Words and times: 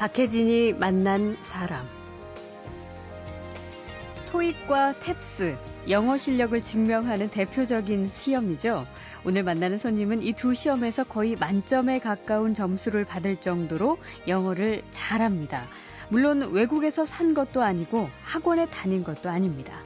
박혜진이 0.00 0.72
만난 0.78 1.36
사람. 1.42 1.86
토익과 4.30 4.94
탭스, 4.94 5.58
영어 5.90 6.16
실력을 6.16 6.58
증명하는 6.62 7.28
대표적인 7.28 8.10
시험이죠. 8.14 8.86
오늘 9.26 9.42
만나는 9.42 9.76
손님은 9.76 10.22
이 10.22 10.32
두 10.32 10.54
시험에서 10.54 11.04
거의 11.04 11.36
만점에 11.38 11.98
가까운 11.98 12.54
점수를 12.54 13.04
받을 13.04 13.36
정도로 13.36 13.98
영어를 14.26 14.84
잘합니다. 14.90 15.64
물론 16.08 16.50
외국에서 16.50 17.04
산 17.04 17.34
것도 17.34 17.62
아니고 17.62 18.08
학원에 18.22 18.64
다닌 18.64 19.04
것도 19.04 19.28
아닙니다. 19.28 19.80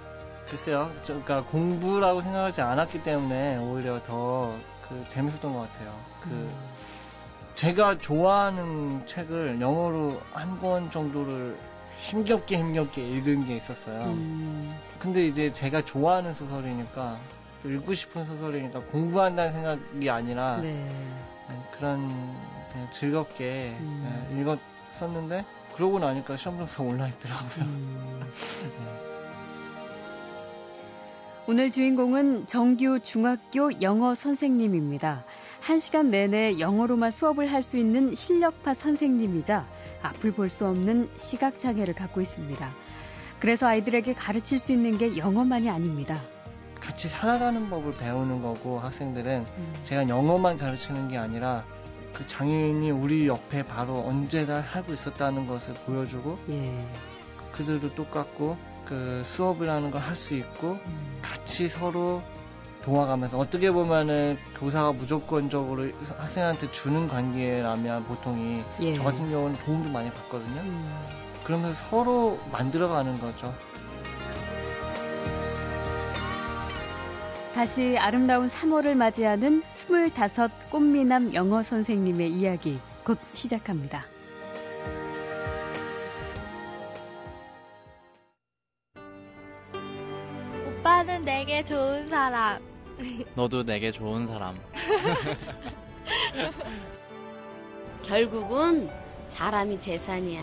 글쎄요. 0.49 0.93
그러니까 1.05 1.43
공부라고 1.43 2.23
생각하지 2.23 2.61
않았기 2.61 3.03
때문에 3.03 3.57
오히려 3.57 4.01
더 4.05 4.57
그 4.89 5.05
재밌었던 5.09 5.53
것 5.53 5.61
같아요. 5.61 5.99
그 6.23 6.29
음. 6.29 6.51
제가 7.55 7.99
좋아하는 7.99 9.07
책을 9.07 9.61
영어로 9.61 10.21
한 10.33 10.59
권 10.61 10.91
정도를 10.91 11.57
힘겹게 11.97 12.59
힘겹게 12.59 13.07
읽은 13.07 13.47
게 13.47 13.57
있었어요. 13.57 14.03
음. 14.05 14.69
근데 14.99 15.27
이제 15.27 15.53
제가 15.53 15.85
좋아하는 15.85 16.33
소설이니까 16.35 17.17
읽고 17.65 17.95
싶은 17.95 18.27
소설이니까 18.27 18.81
공부한다는 18.81 19.53
생각이 19.53 20.11
아니라 20.11 20.57
네. 20.61 20.73
네, 21.49 21.63
그런 21.77 22.09
그냥 22.73 22.89
즐겁게 22.91 23.77
음. 23.79 24.27
네, 24.31 24.41
읽었었는데 24.41 25.45
그러고 25.75 25.99
나니까 25.99 26.37
시험 26.37 26.59
점수가 26.59 26.83
올라 26.85 27.09
있더라고요. 27.09 27.65
음. 27.65 28.21
네. 28.63 29.05
오늘 31.47 31.71
주인공은 31.71 32.47
정규 32.47 33.01
중학교 33.01 33.81
영어 33.83 34.15
선생님입니다. 34.15 35.25
한 35.65 35.79
시간 35.79 36.11
내내 36.11 36.59
영어로만 36.59 37.11
수업을 37.11 37.51
할 37.51 37.63
수 37.63 37.79
있는 37.79 38.15
실력파 38.15 38.75
선생님이자 38.75 39.67
앞을 40.03 40.33
볼 40.33 40.51
수 40.51 40.67
없는 40.67 41.09
시각장애를 41.17 41.95
갖고 41.95 42.21
있습니다. 42.21 42.71
그래서 43.41 43.67
아이들에게 43.67 44.13
가르칠 44.15 44.59
수 44.59 44.73
있는 44.73 44.99
게 44.99 45.17
영어만이 45.17 45.71
아닙니다. 45.71 46.21
같이 46.81 47.09
살아가는 47.09 47.71
법을 47.71 47.95
배우는 47.95 48.43
거고 48.43 48.79
학생들은 48.79 49.47
음. 49.57 49.73
제가 49.85 50.07
영어만 50.09 50.59
가르치는 50.59 51.09
게 51.09 51.17
아니라 51.17 51.65
그 52.13 52.27
장애인이 52.27 52.91
우리 52.91 53.27
옆에 53.27 53.63
바로 53.63 54.05
언제나 54.07 54.61
살고 54.61 54.93
있었다는 54.93 55.47
것을 55.47 55.73
보여주고 55.87 56.39
예. 56.51 56.87
그들도 57.53 57.95
똑같고 57.95 58.59
그 58.85 59.23
수업이라는 59.25 59.91
걸 59.91 60.03
할 60.03 60.15
수 60.15 60.35
있고 60.37 60.73
음. 60.87 61.19
같이 61.23 61.69
서로 61.69 62.23
도와가면서 62.85 63.39
어떻게 63.39 63.71
보면은 63.71 64.37
교사가 64.59 64.93
무조건적으로 64.93 65.89
학생한테 66.19 66.71
주는 66.71 67.09
관계라면 67.09 68.05
보통이 68.05 68.63
예. 68.81 68.95
저 68.95 69.03
같은 69.05 69.31
경우는 69.31 69.57
도움도 69.65 69.89
많이 69.89 70.11
받거든요. 70.11 70.61
음. 70.61 70.95
그러면서 71.45 71.87
서로 71.89 72.39
만들어가는 72.53 73.19
거죠. 73.21 73.55
다시 77.55 77.97
아름다운 77.99 78.49
3월을 78.49 78.95
맞이하는 78.95 79.63
25 79.73 80.71
꽃미남 80.71 81.33
영어 81.35 81.63
선생님의 81.63 82.33
이야기 82.33 82.79
곧 83.05 83.19
시작합니다. 83.33 84.03
오빠는 90.81 91.25
내게 91.25 91.65
좋은 91.65 92.09
사람. 92.09 92.74
너도 93.35 93.65
내게 93.65 93.93
좋은 93.93 94.27
사람. 94.27 94.59
결국은 98.03 98.91
사람이 99.29 99.81
재산이야. 99.81 100.43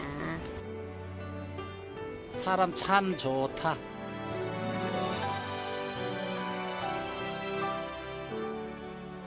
사람 2.32 2.74
참 2.74 3.16
좋다. 3.18 3.78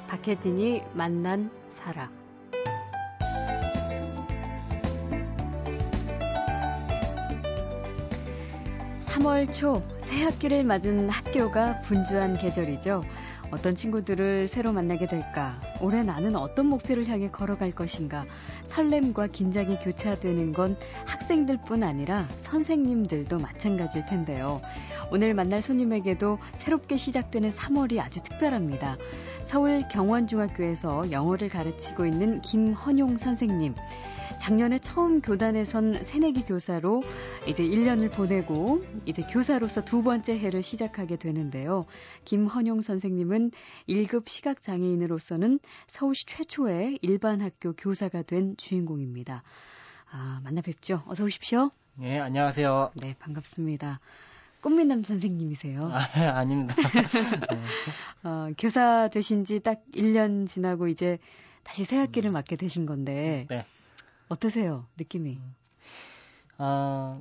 박혜진이 0.09 0.83
만난 0.93 1.51
사람. 1.71 2.25
3월초 9.15 9.81
새학기를 10.01 10.65
맞은 10.65 11.09
학교가 11.09 11.83
분주한 11.83 12.37
계절이죠. 12.37 13.05
어떤 13.55 13.77
친구들을 13.77 14.49
새로 14.49 14.73
만나게 14.73 15.07
될까? 15.07 15.61
올해 15.81 16.03
나는 16.03 16.35
어떤 16.35 16.67
목표를 16.67 17.07
향해 17.07 17.31
걸어갈 17.31 17.71
것인가? 17.71 18.27
설렘과 18.65 19.29
긴장이 19.29 19.79
교차되는 19.79 20.53
건 20.53 20.77
학생들뿐 21.07 21.85
아니라 21.85 22.27
선생님들도 22.29 23.39
마찬가지일 23.39 24.07
텐데요. 24.07 24.61
오늘 25.13 25.35
만날 25.35 25.63
손님에게도 25.63 26.39
새롭게 26.59 26.97
시작되는 26.97 27.53
3월이 27.53 28.01
아주 28.01 28.21
특별합니다. 28.25 28.97
서울 29.43 29.85
경원중학교에서 29.89 31.13
영어를 31.13 31.49
가르치고 31.49 32.07
있는 32.07 32.41
김헌용 32.41 33.19
선생님. 33.19 33.77
작년에 34.41 34.79
처음 34.79 35.21
교단에 35.21 35.65
선 35.65 35.95
새내기 35.95 36.43
교사로 36.45 37.03
이제 37.47 37.63
1년을 37.65 38.11
보내고 38.11 38.85
이제 39.07 39.23
교사로서 39.23 39.83
두 39.85 40.03
번째 40.03 40.39
해를 40.39 40.63
시작하게 40.63 41.17
되는데요. 41.17 41.87
김헌용 42.25 42.83
선생님은 42.83 43.53
1급 43.89 44.29
시각 44.29 44.63
장애인으로서는 44.63 45.61
서울시 45.87 46.27
최초의 46.27 46.99
일반 47.03 47.41
학교 47.41 47.73
교사가 47.73 48.23
된 48.23 48.57
주인공입니다. 48.57 49.43
아, 50.11 50.41
만나 50.45 50.61
뵙죠. 50.61 51.03
어서 51.07 51.25
오십시오. 51.25 51.71
네, 51.97 52.19
안녕하세요. 52.21 52.93
네, 52.97 53.15
반갑습니다. 53.19 54.01
꽃미남 54.61 55.03
선생님이세요. 55.05 55.91
아, 55.93 56.09
아닙니다. 56.39 56.75
네. 56.77 57.59
어, 58.29 58.51
교사 58.59 59.09
되신 59.09 59.45
지 59.45 59.61
딱 59.61 59.83
1년 59.95 60.47
지나고 60.47 60.89
이제 60.89 61.19
다시 61.63 61.85
새 61.85 61.97
학기를 61.99 62.31
음. 62.31 62.33
맡게 62.33 62.57
되신 62.57 62.87
건데. 62.87 63.47
네. 63.49 63.65
어떠세요? 64.29 64.87
느낌이? 64.97 65.39
아, 66.59 67.21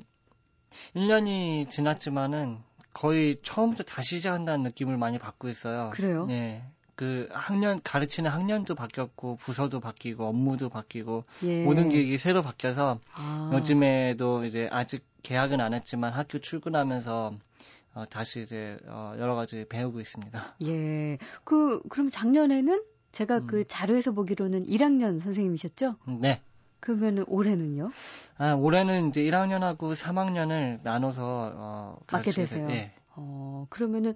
1년이 0.95 1.69
지났지만은 1.69 2.59
거의 2.93 3.39
처음부터 3.41 3.83
다시 3.83 4.17
시작한다는 4.17 4.63
느낌을 4.63 4.97
많이 4.97 5.17
받고 5.17 5.49
있어요. 5.49 5.91
그래요? 5.93 6.25
네. 6.25 6.63
그 6.95 7.27
학년 7.31 7.81
가르치는 7.83 8.29
학년도 8.29 8.75
바뀌었고 8.75 9.37
부서도 9.37 9.79
바뀌고 9.79 10.25
업무도 10.25 10.69
바뀌고 10.69 11.23
예. 11.43 11.65
모든 11.65 11.89
게 11.89 12.15
새로 12.17 12.43
바뀌어서 12.43 12.99
아. 13.15 13.51
요즘에도 13.51 14.45
이제 14.45 14.69
아직 14.71 15.03
계약은 15.23 15.59
안 15.59 15.73
했지만 15.73 16.13
학교 16.13 16.37
출근하면서 16.37 17.33
어, 17.95 18.05
다시 18.09 18.41
이제 18.41 18.77
어, 18.85 19.15
여러 19.17 19.33
가지 19.33 19.65
배우고 19.67 19.99
있습니다. 19.99 20.55
예. 20.65 21.17
그 21.43 21.81
그럼 21.89 22.11
작년에는 22.11 22.83
제가 23.11 23.39
음. 23.39 23.47
그 23.47 23.67
자료에서 23.67 24.11
보기로는 24.11 24.65
1학년 24.65 25.21
선생님이셨죠? 25.21 25.95
네. 26.19 26.41
그러면 26.83 27.23
올해는요? 27.27 27.91
아, 28.38 28.55
올해는 28.55 29.07
이제 29.07 29.21
1학년하고 29.23 29.94
3학년을 29.94 30.81
나눠서 30.83 31.53
어, 31.55 31.99
맡게 32.11 32.31
되세요. 32.31 32.67
네. 32.67 32.91
어, 33.16 33.67
그러면은 33.69 34.13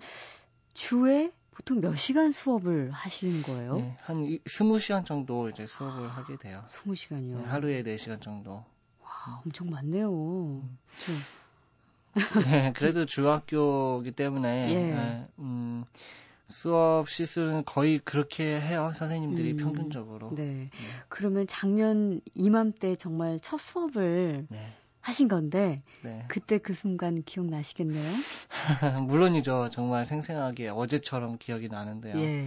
주에 0.74 1.32
보통 1.52 1.80
몇 1.80 1.96
시간 1.96 2.34
수업을 2.34 2.92
하시는 2.92 3.42
거예요? 3.42 3.78
네, 3.78 3.98
한 4.02 4.18
20시간 4.46 5.06
정도 5.06 5.48
이제 5.48 5.66
수업을 5.66 6.10
하게 6.10 6.36
돼요. 6.36 6.62
20시간이요? 6.68 7.38
네, 7.38 7.44
하루에 7.46 7.84
4시간 7.84 8.20
정도. 8.20 8.66
와, 9.02 9.42
엄청 9.46 9.70
많네요. 9.70 10.12
음. 10.12 10.78
네, 12.52 12.74
그래도 12.76 13.06
중학교이기 13.06 14.12
때문에 14.12 14.70
예. 14.72 14.92
네, 14.92 15.28
음, 15.40 15.86
수업 16.50 17.10
시술은 17.10 17.66
거의 17.66 18.00
그렇게 18.00 18.60
해요. 18.60 18.92
선생님들이 18.96 19.52
음, 19.52 19.58
평균적으로. 19.58 20.30
네. 20.36 20.44
네. 20.46 20.70
그러면 21.10 21.46
작년 21.48 22.22
이맘때 22.34 22.96
정말 22.96 23.40
첫 23.40 23.60
수업을 23.60 24.48
네. 24.50 24.74
하신 25.02 25.28
건데 25.28 25.84
네. 26.02 26.26
그때 26.28 26.58
그 26.58 26.74
순간 26.74 27.24
기억나시겠네요? 27.24 28.04
물론이죠. 29.08 29.70
정말 29.72 30.06
생생하게 30.06 30.70
어제처럼 30.70 31.38
기억이 31.38 31.70
나는데요. 31.70 32.18
예. 32.18 32.46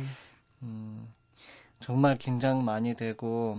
음, 0.62 1.08
정말 1.78 2.16
긴장 2.16 2.64
많이 2.64 2.94
되고 2.94 3.58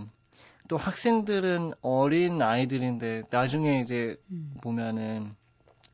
또 0.68 0.76
학생들은 0.76 1.74
어린 1.82 2.40
아이들인데 2.40 3.24
나중에 3.30 3.80
이제 3.80 4.16
음. 4.30 4.54
보면은 4.62 5.34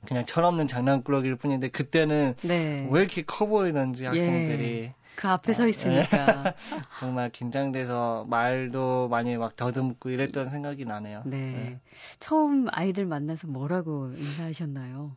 그냥 0.06 0.24
철없는 0.24 0.66
장난꾸러기일 0.66 1.36
뿐인데 1.36 1.68
그때는 1.68 2.34
네. 2.42 2.88
왜 2.90 3.00
이렇게 3.00 3.22
커 3.22 3.46
보이는지 3.46 4.06
학생들이 4.06 4.64
예. 4.64 4.94
그 5.16 5.26
앞에 5.26 5.52
서 5.52 5.64
아, 5.64 5.66
있으니까 5.66 6.42
네. 6.44 6.54
정말 7.00 7.30
긴장돼서 7.30 8.24
말도 8.28 9.08
많이 9.08 9.36
막 9.36 9.56
더듬고 9.56 10.10
이랬던 10.10 10.50
생각이 10.50 10.84
나네요. 10.84 11.22
네. 11.26 11.36
네. 11.36 11.80
처음 12.20 12.68
아이들 12.70 13.04
만나서 13.04 13.48
뭐라고 13.48 14.12
인사하셨나요? 14.16 15.16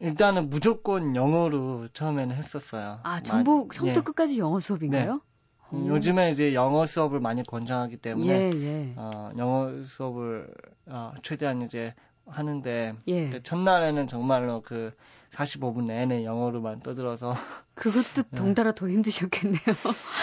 일단은 0.00 0.50
무조건 0.50 1.14
영어로 1.14 1.88
처음에는 1.92 2.34
했었어요. 2.34 2.98
아, 3.04 3.22
전부 3.22 3.68
처음부터 3.72 4.00
예. 4.00 4.02
끝까지 4.02 4.38
영어 4.38 4.58
수업인가요? 4.58 5.14
네. 5.14 5.78
음. 5.78 5.86
요즘에 5.86 6.32
이제 6.32 6.52
영어 6.52 6.84
수업을 6.84 7.20
많이 7.20 7.44
권장하기 7.44 7.98
때문에 7.98 8.28
예, 8.28 8.50
예. 8.54 8.94
어, 8.96 9.30
영어 9.38 9.82
수업을 9.84 10.52
어, 10.86 11.12
최대한 11.22 11.62
이제 11.62 11.94
하는데 12.26 12.94
예. 13.06 13.22
근데 13.24 13.42
첫날에는 13.42 14.06
정말로 14.08 14.62
그 14.62 14.92
45분 15.30 15.86
내내 15.86 16.24
영어로만 16.24 16.80
떠들어서 16.80 17.34
그것도 17.74 18.22
네. 18.30 18.36
덩달아 18.36 18.72
더 18.74 18.88
힘드셨겠네요. 18.88 19.58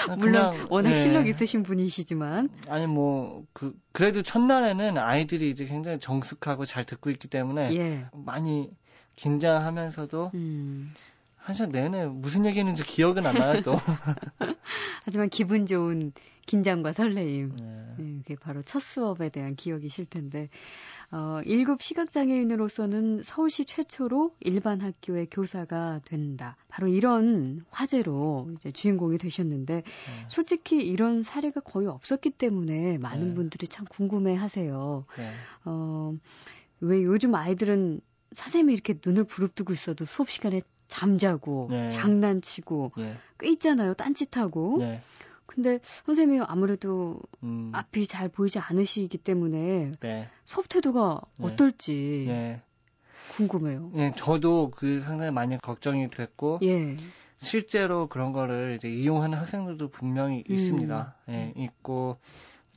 그냥, 0.06 0.19
물론 0.19 0.68
워낙 0.69 0.89
네. 0.89 1.03
실력 1.03 1.27
있으신 1.27 1.63
분이시지만. 1.63 2.50
아니 2.69 2.88
뭐 2.88 3.44
그 3.53 3.74
그래도 3.92 4.21
첫날에는 4.21 4.98
아이들이 4.98 5.50
이제 5.50 5.65
굉장히 5.65 6.00
정숙하고 6.00 6.65
잘 6.65 6.86
듣고 6.86 7.09
있기 7.09 7.27
때문에 7.27 7.74
예. 7.75 8.06
많이 8.13 8.69
긴장하면서도 9.15 10.31
음. 10.33 10.94
한 11.36 11.56
시간 11.56 11.71
내내 11.71 12.06
무슨 12.06 12.45
얘기했는지 12.45 12.83
기억은 12.83 13.25
안 13.25 13.36
나요 13.36 13.62
또. 13.62 13.75
하지만 15.03 15.30
기분 15.30 15.65
좋은 15.65 16.13
긴장과 16.45 16.94
설레임. 16.94 17.56
네. 17.56 17.95
네, 17.98 18.18
그게 18.19 18.36
바로 18.36 18.62
첫 18.63 18.80
수업에 18.80 19.30
대한 19.30 19.56
기억이실 19.56 20.06
텐데, 20.06 20.50
어, 21.12 21.42
1급 21.46 21.81
시각장애인으로서는 21.81 23.22
서울시 23.24 23.66
최초로 23.66 24.34
일반 24.40 24.80
학교의 24.80 25.28
교사가 25.30 26.00
된다. 26.06 26.56
바로 26.69 26.88
이런 26.88 27.66
화제로 27.69 28.50
이제 28.56 28.72
주인공이 28.72 29.18
되셨는데, 29.18 29.75
네. 29.75 29.84
솔직히 30.28 30.78
이런 30.78 31.22
사례가 31.22 31.60
거의 31.60 31.88
없었기 31.88 32.30
때문에 32.31 32.98
많은 32.98 33.30
네. 33.30 33.34
분들이 33.34 33.68
참 33.68 33.86
궁금해 33.90 34.36
하세요. 34.36 35.06
네. 35.18 35.31
어, 35.66 36.16
왜 36.80 37.04
요즘 37.04 37.36
아이들은 37.36 38.00
선생님이 38.34 38.74
이렇게 38.74 38.96
눈을 39.06 39.25
부릅뜨고 39.25 39.74
있어도 39.74 40.06
수업 40.06 40.30
시간에 40.30 40.62
잠자고, 40.88 41.68
네. 41.72 41.90
장난치고, 41.90 42.94
네. 42.96 43.18
꽤 43.38 43.50
있잖아요. 43.50 43.96
딴짓하고. 43.96 44.78
네. 45.51 45.56
근데 45.56 45.80
선생님이 45.83 46.45
아무래도 46.48 47.19
음. 47.44 47.71
앞이 47.74 48.07
잘 48.07 48.30
보이지 48.30 48.59
않으시기 48.59 49.18
때문에 49.18 49.92
네. 50.00 50.30
수업 50.45 50.69
태도가 50.69 51.21
네. 51.38 51.45
어떨지 51.45 52.25
네. 52.27 52.62
궁금해요. 53.36 53.92
네, 53.94 54.12
저도 54.15 54.71
그 54.71 55.01
상당히 55.01 55.31
많이 55.31 55.57
걱정이 55.57 56.09
됐고 56.09 56.59
예. 56.63 56.98
실제로 57.38 58.07
그런 58.07 58.33
거를 58.33 58.75
이제 58.75 58.89
이용하는 58.89 59.38
학생들도 59.38 59.89
분명히 59.89 60.44
음. 60.48 60.53
있습니다. 60.53 61.15
예, 61.30 61.53
있고 61.56 62.18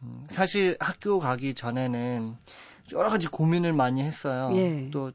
음, 0.03 0.27
사실 0.29 0.77
학교 0.81 1.19
가기 1.19 1.55
전에는 1.55 2.37
여러 2.93 3.11
가지 3.11 3.29
고민을 3.29 3.73
많이 3.73 4.03
했어요. 4.03 4.51
예. 4.55 4.91
또 4.91 5.13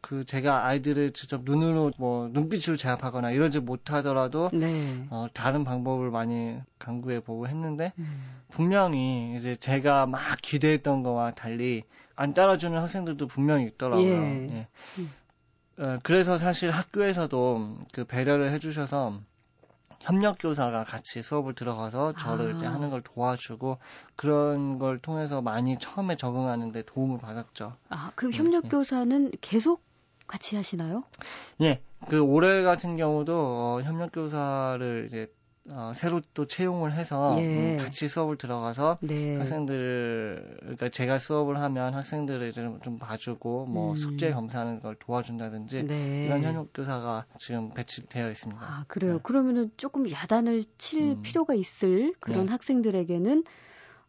그 0.00 0.24
제가 0.24 0.66
아이들을 0.66 1.12
직접 1.12 1.42
눈으로 1.44 1.92
뭐 1.98 2.28
눈빛으로 2.28 2.76
제압하거나 2.76 3.30
이러지 3.30 3.60
못하더라도 3.60 4.50
네. 4.52 4.66
어, 5.10 5.26
다른 5.32 5.64
방법을 5.64 6.10
많이 6.10 6.58
강구해 6.78 7.20
보고 7.20 7.46
했는데 7.46 7.92
음. 7.98 8.40
분명히 8.50 9.36
이제 9.36 9.56
제가 9.56 10.06
막 10.06 10.20
기대했던 10.42 11.02
거와 11.02 11.32
달리 11.32 11.84
안 12.16 12.34
따라주는 12.34 12.76
학생들도 12.78 13.26
분명히 13.26 13.66
있더라고요. 13.66 14.04
예. 14.04 14.66
예. 15.78 15.82
어, 15.82 15.98
그래서 16.02 16.36
사실 16.36 16.70
학교에서도 16.70 17.78
그 17.92 18.04
배려를 18.04 18.52
해주셔서 18.52 19.20
협력 20.00 20.36
교사가 20.38 20.84
같이 20.84 21.22
수업을 21.22 21.54
들어가서 21.54 22.14
저를 22.16 22.54
아. 22.54 22.56
이제 22.56 22.66
하는 22.66 22.90
걸 22.90 23.02
도와주고 23.02 23.78
그런 24.16 24.78
걸 24.78 24.98
통해서 24.98 25.42
많이 25.42 25.78
처음에 25.78 26.16
적응하는데 26.16 26.82
도움을 26.82 27.18
받았죠. 27.18 27.76
아, 27.90 28.10
그 28.14 28.30
네, 28.30 28.38
협력 28.38 28.62
네. 28.64 28.68
교사는 28.70 29.30
계속 29.40 29.82
같이 30.30 30.54
하시나요? 30.54 31.02
예, 31.60 31.82
그 32.08 32.20
올해 32.20 32.62
같은 32.62 32.96
경우도 32.96 33.34
어, 33.34 33.82
협력 33.82 34.12
교사를 34.12 35.06
이제 35.08 35.26
어, 35.72 35.92
새로 35.94 36.20
또 36.34 36.46
채용을 36.46 36.92
해서 36.92 37.36
예. 37.38 37.54
음, 37.54 37.76
같이 37.76 38.08
수업을 38.08 38.36
들어가서 38.36 38.98
네. 39.02 39.36
학생들, 39.36 40.56
그러니까 40.60 40.88
제가 40.88 41.18
수업을 41.18 41.60
하면 41.60 41.94
학생들을 41.94 42.52
좀 42.52 42.98
봐주고, 42.98 43.66
뭐 43.66 43.90
음. 43.90 43.94
숙제 43.94 44.32
검사하는 44.32 44.80
걸 44.80 44.96
도와준다든지, 44.96 45.82
네. 45.82 46.24
이런 46.24 46.42
현역 46.42 46.72
교사가 46.72 47.26
지금 47.38 47.74
배치되어 47.74 48.30
있습니다. 48.30 48.62
아, 48.62 48.84
그래요. 48.88 49.14
네. 49.14 49.20
그러면은 49.22 49.70
조금 49.76 50.10
야단을 50.10 50.64
칠 50.78 51.02
음. 51.02 51.22
필요가 51.22 51.54
있을 51.54 52.14
그런 52.20 52.46
네. 52.46 52.52
학생들에게는 52.52 53.44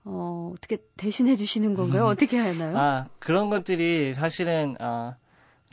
어, 0.06 0.54
어떻게 0.56 0.78
대신해 0.98 1.36
주시는 1.36 1.76
건가요? 1.76 2.06
어떻게 2.08 2.38
하나요? 2.40 2.78
아, 2.78 3.08
그런 3.20 3.50
것들이 3.50 4.14
사실은, 4.14 4.78
아, 4.80 5.18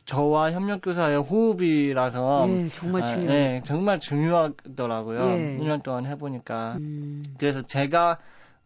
저와 0.09 0.53
협력 0.53 0.81
교사의 0.81 1.21
호흡이라서, 1.21 2.47
예, 2.49 2.69
정말 2.69 3.03
아, 3.03 3.05
중요해요. 3.05 3.31
예, 3.31 3.63
정말 3.63 4.01
중요하더라고요. 4.01 5.21
예. 5.21 5.59
1년 5.61 5.83
동안 5.83 6.07
해보니까. 6.07 6.77
음. 6.81 7.25
그래서 7.39 7.61
제가 7.61 8.19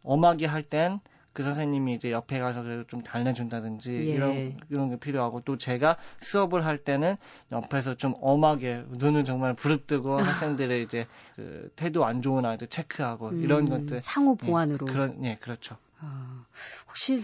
엄하게 0.04 0.46
할 0.46 0.62
땐 0.62 1.00
그 1.32 1.42
선생님이 1.42 1.94
이제 1.94 2.12
옆에 2.12 2.38
가서 2.38 2.62
그래도 2.62 2.84
좀 2.84 3.02
달래준다든지 3.02 3.90
예. 3.90 4.04
이런 4.04 4.54
이런 4.68 4.90
게 4.90 4.96
필요하고 4.98 5.40
또 5.40 5.56
제가 5.56 5.96
수업을 6.20 6.64
할 6.66 6.76
때는 6.78 7.16
옆에서 7.50 7.94
좀 7.94 8.14
엄하게 8.20 8.84
눈을 8.98 9.24
정말 9.24 9.54
부릅뜨고 9.54 10.18
학생들의 10.18 10.82
이제 10.82 11.06
그 11.36 11.70
태도 11.74 12.04
안 12.04 12.20
좋은 12.20 12.44
아이들 12.44 12.66
체크하고 12.68 13.32
이런 13.32 13.60
음, 13.64 13.68
것들 13.86 14.02
상호 14.02 14.36
예, 14.42 14.46
보완으로. 14.46 14.86
그런 14.86 15.24
예 15.24 15.38
그렇죠 15.40 15.76
아, 16.00 16.44
혹시 16.88 17.22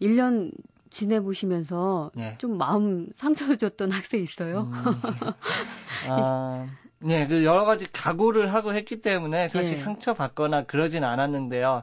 1년 0.00 0.50
지내보시면서 0.94 2.10
예 2.18 2.36
좀 2.38 2.56
마음 2.58 3.08
상처를 3.14 3.58
줬던 3.58 3.90
학생 3.92 4.22
있어요? 4.22 4.68
음, 4.72 4.72
아, 6.08 6.66
네, 7.00 7.26
그 7.26 7.44
여러 7.44 7.64
가지 7.64 7.86
각오를 7.92 8.52
하고 8.52 8.74
했기 8.74 9.02
때문에 9.02 9.48
사실 9.48 9.72
예. 9.72 9.76
상처 9.76 10.14
받거나 10.14 10.64
그러진 10.64 11.04
않았는데요. 11.04 11.82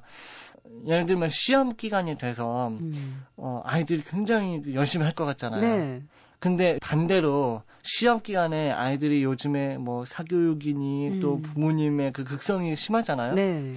예를 0.88 1.06
들면 1.06 1.30
시험 1.30 1.76
기간이 1.76 2.18
돼서 2.18 2.70
음. 2.70 3.26
어, 3.38 3.62
아이들이 3.66 4.02
굉장히 4.04 4.62
열심히 4.74 5.06
할 5.06 5.14
것 5.14 5.26
같잖아요. 5.26 5.62
네. 5.62 6.04
근데 6.40 6.80
반대로 6.82 7.62
시험 7.84 8.22
기간에 8.22 8.72
아이들이 8.72 9.24
요즘에 9.24 9.78
뭐 9.78 10.06
사교육이니 10.06 11.20
또 11.22 11.36
음. 11.36 11.42
부모님의 11.42 12.14
그 12.14 12.24
극성이 12.24 12.76
심하잖아요. 12.76 13.36
네. 13.36 13.74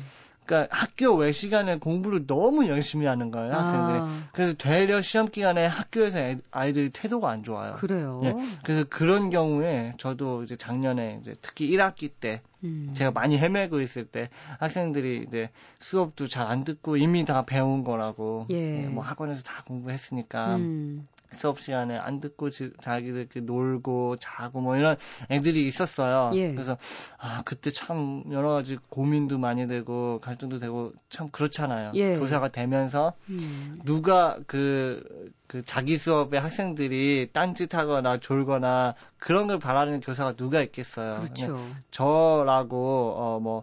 그러니까 0.47 0.75
학교 0.77 1.15
외 1.15 1.33
시간에 1.33 1.79
공부를 1.79 2.27
너무 2.27 2.67
열심히 2.69 3.07
하는 3.07 3.31
거예요, 3.31 3.53
학생들이. 3.55 3.99
아, 3.99 4.29
그래서 4.33 4.55
되려 4.57 5.01
시험 5.01 5.27
기간에 5.29 5.65
학교에서 5.67 6.19
애- 6.19 6.37
아이들이 6.51 6.91
태도가 6.91 7.31
안 7.31 7.43
좋아요. 7.43 7.75
그래요. 7.75 8.21
예. 8.25 8.35
그래서 8.63 8.85
그런 8.89 9.31
경우에 9.31 9.95
저도 9.99 10.43
이제 10.43 10.57
작년에 10.57 11.19
이제 11.21 11.35
특히 11.41 11.71
1학기 11.71 12.11
때 12.21 12.43
음. 12.65 12.91
제가 12.95 13.11
많이 13.11 13.39
헤매고 13.39 13.81
있을 13.81 14.07
때 14.07 14.31
학생들이 14.61 15.27
이제 15.29 15.51
수업도 15.79 16.27
잘 16.29 16.45
안 16.45 16.65
듣고 16.65 16.97
이미 16.97 17.25
다 17.25 17.45
배운 17.45 17.85
거라고 17.85 18.47
예. 18.51 18.85
예, 18.85 18.87
뭐 18.87 19.03
학원에서 19.03 19.43
다 19.43 19.63
공부했으니까 19.67 20.57
음. 20.57 21.05
수업 21.33 21.59
시간에 21.59 21.97
안 21.99 22.21
듣고 22.21 22.51
지, 22.51 22.71
자기들 22.81 23.19
이렇게 23.19 23.41
놀고 23.41 24.17
자고 24.21 24.61
뭐 24.61 24.77
이런 24.77 24.97
애들이 25.31 25.67
있었어요. 25.67 26.31
예. 26.35 26.53
그래서 26.53 26.77
아 27.19 27.43
그때 27.45 27.71
참 27.71 28.23
여러 28.31 28.51
가지 28.51 28.79
고민도 28.89 29.39
많이 29.39 29.67
되고 29.67 30.21
갈등도 30.21 30.59
되고 30.59 30.93
참 31.09 31.29
그렇잖아요. 31.31 31.93
예. 31.95 32.17
교사가 32.17 32.49
되면서 32.49 33.15
음. 33.31 33.81
누가 33.85 34.39
그, 34.47 35.33
그 35.55 35.63
자기 35.63 35.97
수업에 35.97 36.37
학생들이 36.37 37.29
딴짓하거나 37.33 38.19
졸거나 38.19 38.97
그런 39.19 39.47
걸 39.47 39.61
바라는 39.61 40.01
교사가 40.01 40.33
누가 40.33 40.61
있겠어요. 40.63 41.21
그렇죠. 41.21 41.57
저라고 41.93 43.15
어 43.17 43.39
뭐 43.41 43.63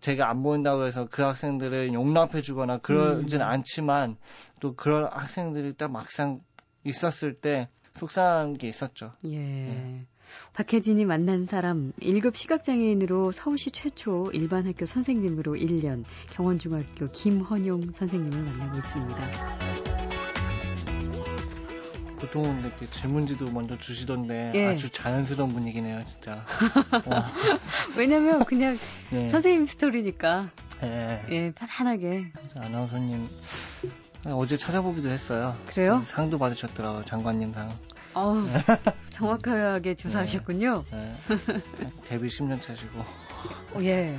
제가 0.00 0.30
안 0.30 0.42
보인다고 0.42 0.86
해서 0.86 1.08
그 1.10 1.22
학생들을 1.22 1.92
용납해 1.92 2.40
주거나 2.40 2.78
그러진 2.78 3.42
음. 3.42 3.46
않지만 3.46 4.16
또 4.60 4.74
그런 4.74 5.10
학생들이 5.12 5.74
딱 5.74 5.90
막상 5.90 6.40
있었을 6.84 7.34
때 7.34 7.68
속상한 7.92 8.56
게 8.56 8.68
있었죠. 8.68 9.12
예. 9.26 9.38
네. 9.38 10.06
박혜진이 10.54 11.04
만난 11.04 11.44
사람 11.44 11.92
1급 12.00 12.34
시각장애인으로 12.34 13.32
서울시 13.32 13.70
최초 13.72 14.30
일반 14.32 14.66
학교 14.66 14.86
선생님으로 14.86 15.54
1년 15.54 16.04
경원중학교 16.30 17.06
김헌용 17.12 17.92
선생님을 17.92 18.42
만나고 18.42 18.78
있습니다. 18.78 20.05
보통은 22.16 22.60
이렇게 22.60 22.86
질문지도 22.86 23.50
먼저 23.50 23.76
주시던데 23.78 24.52
예. 24.54 24.66
아주 24.68 24.90
자연스러운 24.90 25.52
분위기네요, 25.52 26.02
진짜. 26.04 26.44
와, 27.06 27.30
왜냐면 27.96 28.44
그냥 28.44 28.76
네. 29.10 29.28
선생님 29.30 29.66
스토리니까 29.66 30.46
예. 30.82 31.22
예, 31.30 31.52
편안하게 31.52 32.32
아나운서님 32.58 33.28
어제 34.26 34.56
찾아보기도 34.56 35.08
했어요. 35.08 35.56
그래요? 35.66 36.02
상도 36.04 36.38
받으셨더라고요, 36.38 37.04
장관님 37.04 37.52
상. 37.52 37.70
어우, 38.14 38.46
정확하게 39.10 39.94
조사하셨군요. 39.94 40.84
예. 40.92 41.12
데뷔 42.08 42.26
10년 42.28 42.62
차시고 42.62 42.98
어, 43.00 43.80
예. 43.82 44.16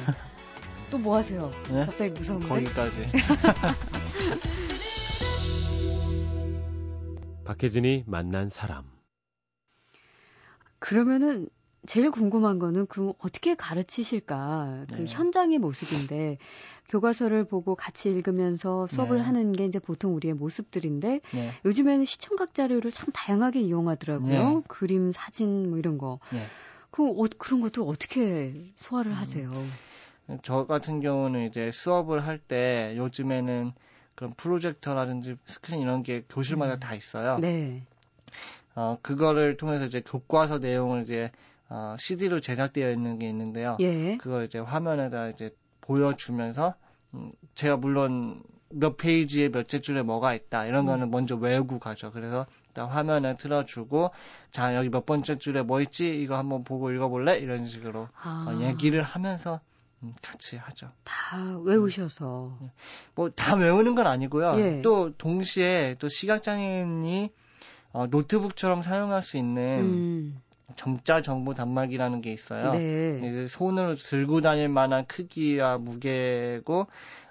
또 0.89 0.97
뭐 0.99 1.17
하세요? 1.17 1.51
네? 1.69 1.85
갑자기 1.85 2.11
무서운데? 2.11 2.47
거기까지. 2.47 3.05
박혜진이 7.57 8.03
만난 8.05 8.49
사람. 8.49 8.85
그러면은 10.79 11.49
제일 11.87 12.11
궁금한 12.11 12.59
거는 12.59 12.85
그 12.87 13.13
어떻게 13.19 13.55
가르치실까 13.55 14.85
그 14.91 15.03
네. 15.03 15.05
현장의 15.07 15.57
모습인데 15.57 16.37
교과서를 16.89 17.45
보고 17.45 17.75
같이 17.75 18.09
읽으면서 18.09 18.87
수업을 18.87 19.17
네. 19.17 19.23
하는 19.23 19.53
게 19.53 19.65
이제 19.65 19.79
보통 19.79 20.13
우리의 20.15 20.33
모습들인데 20.35 21.21
네. 21.31 21.51
요즘에는 21.65 22.05
시청각 22.05 22.53
자료를 22.53 22.91
참 22.91 23.09
다양하게 23.13 23.61
이용하더라고요. 23.61 24.55
네. 24.57 24.63
그림, 24.67 25.11
사진 25.11 25.69
뭐 25.69 25.79
이런 25.79 25.97
거. 25.97 26.19
네. 26.29 26.39
그 26.91 27.03
어, 27.07 27.25
그런 27.37 27.61
것도 27.61 27.87
어떻게 27.87 28.71
소화를 28.75 29.13
음. 29.13 29.15
하세요? 29.15 29.77
저 30.43 30.65
같은 30.65 30.99
경우는 30.99 31.47
이제 31.47 31.71
수업을 31.71 32.25
할 32.25 32.39
때 32.39 32.93
요즘에는 32.97 33.73
그런 34.17 34.33
프로젝터라든지 34.33 35.37
스크린 35.45 35.79
이런 35.79 36.01
게 36.01 36.23
교실마다 36.27 36.73
음. 36.73 36.79
다 36.79 36.95
있어요. 36.95 37.37
네. 37.39 37.83
어, 38.73 38.97
그거를 39.03 39.57
통해서 39.57 39.85
이제 39.85 40.01
교과서 40.01 40.57
내용을 40.57 41.03
이제 41.03 41.31
어, 41.69 41.95
CD로 41.99 42.39
제작되어 42.39 42.91
있는 42.91 43.19
게 43.19 43.29
있는데요. 43.29 43.77
예. 43.79 44.17
그걸 44.17 44.45
이제 44.45 44.57
화면에다 44.57 45.29
이제 45.29 45.55
보여주면서 45.81 46.73
음, 47.13 47.31
제가 47.53 47.77
물론 47.77 48.41
몇 48.69 48.97
페이지에 48.97 49.49
몇째 49.49 49.81
줄에 49.81 50.01
뭐가 50.01 50.33
있다 50.33 50.65
이런 50.65 50.85
음. 50.85 50.87
거는 50.87 51.11
먼저 51.11 51.35
외우고 51.35 51.77
가죠. 51.77 52.11
그래서 52.11 52.47
일단 52.69 52.87
화면에 52.87 53.37
틀어주고 53.37 54.09
자 54.49 54.75
여기 54.75 54.89
몇 54.89 55.05
번째 55.05 55.37
줄에 55.37 55.61
뭐 55.61 55.79
있지 55.79 56.19
이거 56.19 56.37
한번 56.37 56.63
보고 56.63 56.91
읽어볼래 56.91 57.37
이런 57.37 57.67
식으로 57.67 58.09
아, 58.19 58.47
어, 58.49 58.61
얘기를 58.63 59.03
하면서 59.03 59.55
음, 59.55 59.76
같이 60.21 60.57
하죠. 60.57 60.91
다 61.03 61.57
외우셔서. 61.63 62.57
뭐 63.15 63.29
다 63.29 63.55
외우는 63.55 63.95
건 63.95 64.07
아니고요. 64.07 64.53
예. 64.59 64.81
또 64.81 65.13
동시에 65.17 65.95
또 65.99 66.07
시각장애인이 66.07 67.29
어, 67.93 68.07
노트북처럼 68.07 68.81
사용할 68.81 69.21
수 69.23 69.37
있는 69.37 69.79
음. 69.79 70.41
점자 70.75 71.21
정보 71.21 71.53
단말기라는 71.53 72.21
게 72.21 72.31
있어요. 72.31 72.71
네. 72.73 73.17
이제 73.23 73.47
손으로 73.47 73.95
들고 73.95 74.41
다닐 74.41 74.69
만한 74.69 75.05
크기와 75.07 75.77
무게고 75.77 76.87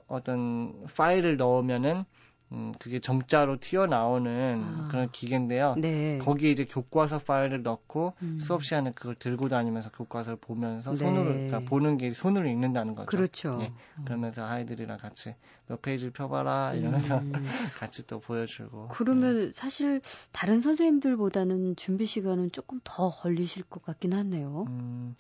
어떤 0.08 0.86
파일을 0.96 1.36
넣으면은 1.36 2.04
음, 2.52 2.72
그게 2.78 3.00
점자로 3.00 3.58
튀어나오는 3.58 4.62
아. 4.64 4.88
그런 4.88 5.10
기계인데요. 5.10 5.74
네. 5.78 6.18
거기에 6.18 6.50
이제 6.50 6.64
교과서 6.64 7.18
파일을 7.18 7.62
넣고 7.62 8.14
음. 8.22 8.38
수업 8.40 8.62
시간에 8.62 8.92
그걸 8.94 9.16
들고 9.16 9.48
다니면서 9.48 9.90
교과서를 9.90 10.38
보면서 10.40 10.90
네. 10.90 10.96
손으로 10.96 11.24
그러니까 11.24 11.60
보는 11.60 11.98
게 11.98 12.12
손으로 12.12 12.48
읽는다는 12.48 12.94
거죠. 12.94 13.06
그렇죠. 13.06 13.58
예. 13.62 13.72
그러면서 14.04 14.46
아이들이랑 14.46 14.98
같이 14.98 15.34
몇 15.66 15.82
페이지를 15.82 16.12
펴봐라 16.12 16.74
이러면서 16.74 17.18
음. 17.18 17.32
같이 17.80 18.06
또 18.06 18.20
보여주고. 18.20 18.88
그러면 18.88 19.52
사실 19.52 20.00
다른 20.30 20.60
선생님들보다는 20.60 21.74
준비 21.74 22.06
시간은 22.06 22.52
조금 22.52 22.80
더 22.84 23.08
걸리실 23.08 23.64
것 23.64 23.82
같긴 23.82 24.12
하네요. 24.12 24.66
음, 24.68 25.16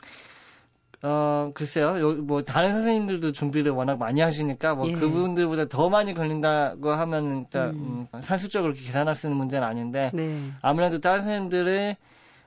어, 1.02 1.50
글쎄요. 1.54 1.98
요, 2.00 2.14
뭐, 2.14 2.42
다른 2.42 2.72
선생님들도 2.72 3.32
준비를 3.32 3.72
워낙 3.72 3.98
많이 3.98 4.20
하시니까, 4.20 4.74
뭐, 4.74 4.88
예. 4.88 4.92
그분들보다 4.92 5.66
더 5.68 5.88
많이 5.88 6.14
걸린다고 6.14 6.90
하면, 6.90 7.40
일단, 7.40 7.70
음. 7.70 8.06
음, 8.12 8.20
산술적으로 8.20 8.72
계산할 8.72 9.14
수 9.14 9.26
있는 9.26 9.36
문제는 9.36 9.66
아닌데, 9.66 10.10
네. 10.14 10.50
아무래도 10.62 11.00
다른 11.00 11.18
선생님들이, 11.20 11.96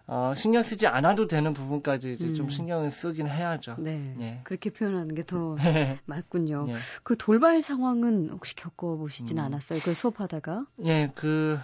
어, 0.07 0.33
신경 0.35 0.63
쓰지 0.63 0.87
않아도 0.87 1.27
되는 1.27 1.53
부분까지 1.53 2.13
이제 2.13 2.33
좀 2.33 2.47
음. 2.47 2.49
신경을 2.49 2.89
쓰긴 2.89 3.27
해야죠. 3.27 3.75
네. 3.77 4.15
예. 4.19 4.39
그렇게 4.43 4.71
표현하는 4.71 5.13
게 5.13 5.21
더 5.21 5.55
맞군요. 6.05 6.65
예. 6.69 6.75
그 7.03 7.15
돌발 7.15 7.61
상황은 7.61 8.29
혹시 8.31 8.55
겪어보시진 8.55 9.37
음. 9.37 9.43
않았어요? 9.43 9.79
그 9.83 9.93
수업하다가? 9.93 10.65
예, 10.85 11.11
그, 11.13 11.59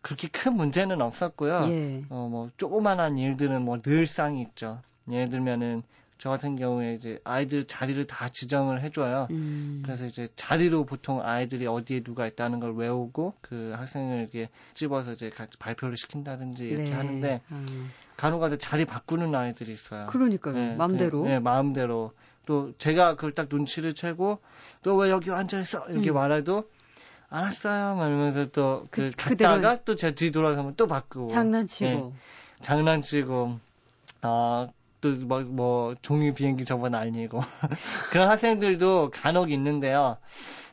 그렇게 0.00 0.26
큰 0.26 0.54
문제는 0.56 1.00
없었고요. 1.00 1.68
예. 1.70 2.02
어, 2.10 2.26
뭐, 2.28 2.50
조그만한 2.56 3.16
일들은 3.18 3.62
뭐 3.62 3.78
늘상이 3.86 4.42
있죠. 4.42 4.80
예를 5.10 5.28
들면은, 5.30 5.82
저 6.18 6.30
같은 6.30 6.54
경우에 6.54 6.94
이제 6.94 7.18
아이들 7.24 7.66
자리를 7.66 8.06
다 8.06 8.28
지정을 8.28 8.80
해줘요. 8.82 9.26
음. 9.32 9.82
그래서 9.84 10.06
이제 10.06 10.28
자리로 10.36 10.84
보통 10.84 11.20
아이들이 11.20 11.66
어디에 11.66 12.04
누가 12.04 12.28
있다는 12.28 12.60
걸 12.60 12.74
외우고 12.76 13.34
그 13.40 13.74
학생을 13.76 14.20
이렇게 14.20 14.48
집어서 14.74 15.14
이제 15.14 15.30
같이 15.30 15.58
발표를 15.58 15.96
시킨다든지 15.96 16.64
이렇게 16.64 16.90
네. 16.90 16.92
하는데 16.92 17.40
아. 17.50 17.64
간혹가다 18.16 18.54
자리 18.58 18.84
바꾸는 18.84 19.34
아이들이 19.34 19.72
있어요. 19.72 20.06
그러니까요. 20.06 20.54
네, 20.54 20.76
마음대로. 20.76 21.22
그, 21.22 21.28
네, 21.28 21.40
마음대로. 21.40 22.12
또 22.46 22.72
제가 22.78 23.16
그걸 23.16 23.32
딱 23.32 23.48
눈치를 23.50 23.92
채고 23.94 24.38
또 24.84 24.94
왜 24.96 25.10
여기 25.10 25.30
앉아 25.32 25.58
있어 25.58 25.88
이렇게 25.88 26.10
음. 26.10 26.14
말해도 26.14 26.68
알았어요 27.30 27.96
막 27.96 28.06
이러면서 28.06 28.46
또그 28.50 28.86
그- 28.90 29.10
갔다가 29.16 29.82
또 29.84 29.96
제 29.96 30.12
뒤 30.14 30.30
돌아서면 30.30 30.74
또 30.76 30.86
바꾸고 30.86 31.26
장난치고. 31.28 31.90
네. 31.90 32.12
장난치고 32.60 33.58
아 34.22 34.68
또뭐 35.02 35.40
뭐 35.42 35.94
종이 36.00 36.32
비행기 36.32 36.64
접어 36.64 36.88
날리고 36.88 37.40
그런 38.10 38.30
학생들도 38.30 39.10
간혹 39.12 39.50
있는데요. 39.50 40.16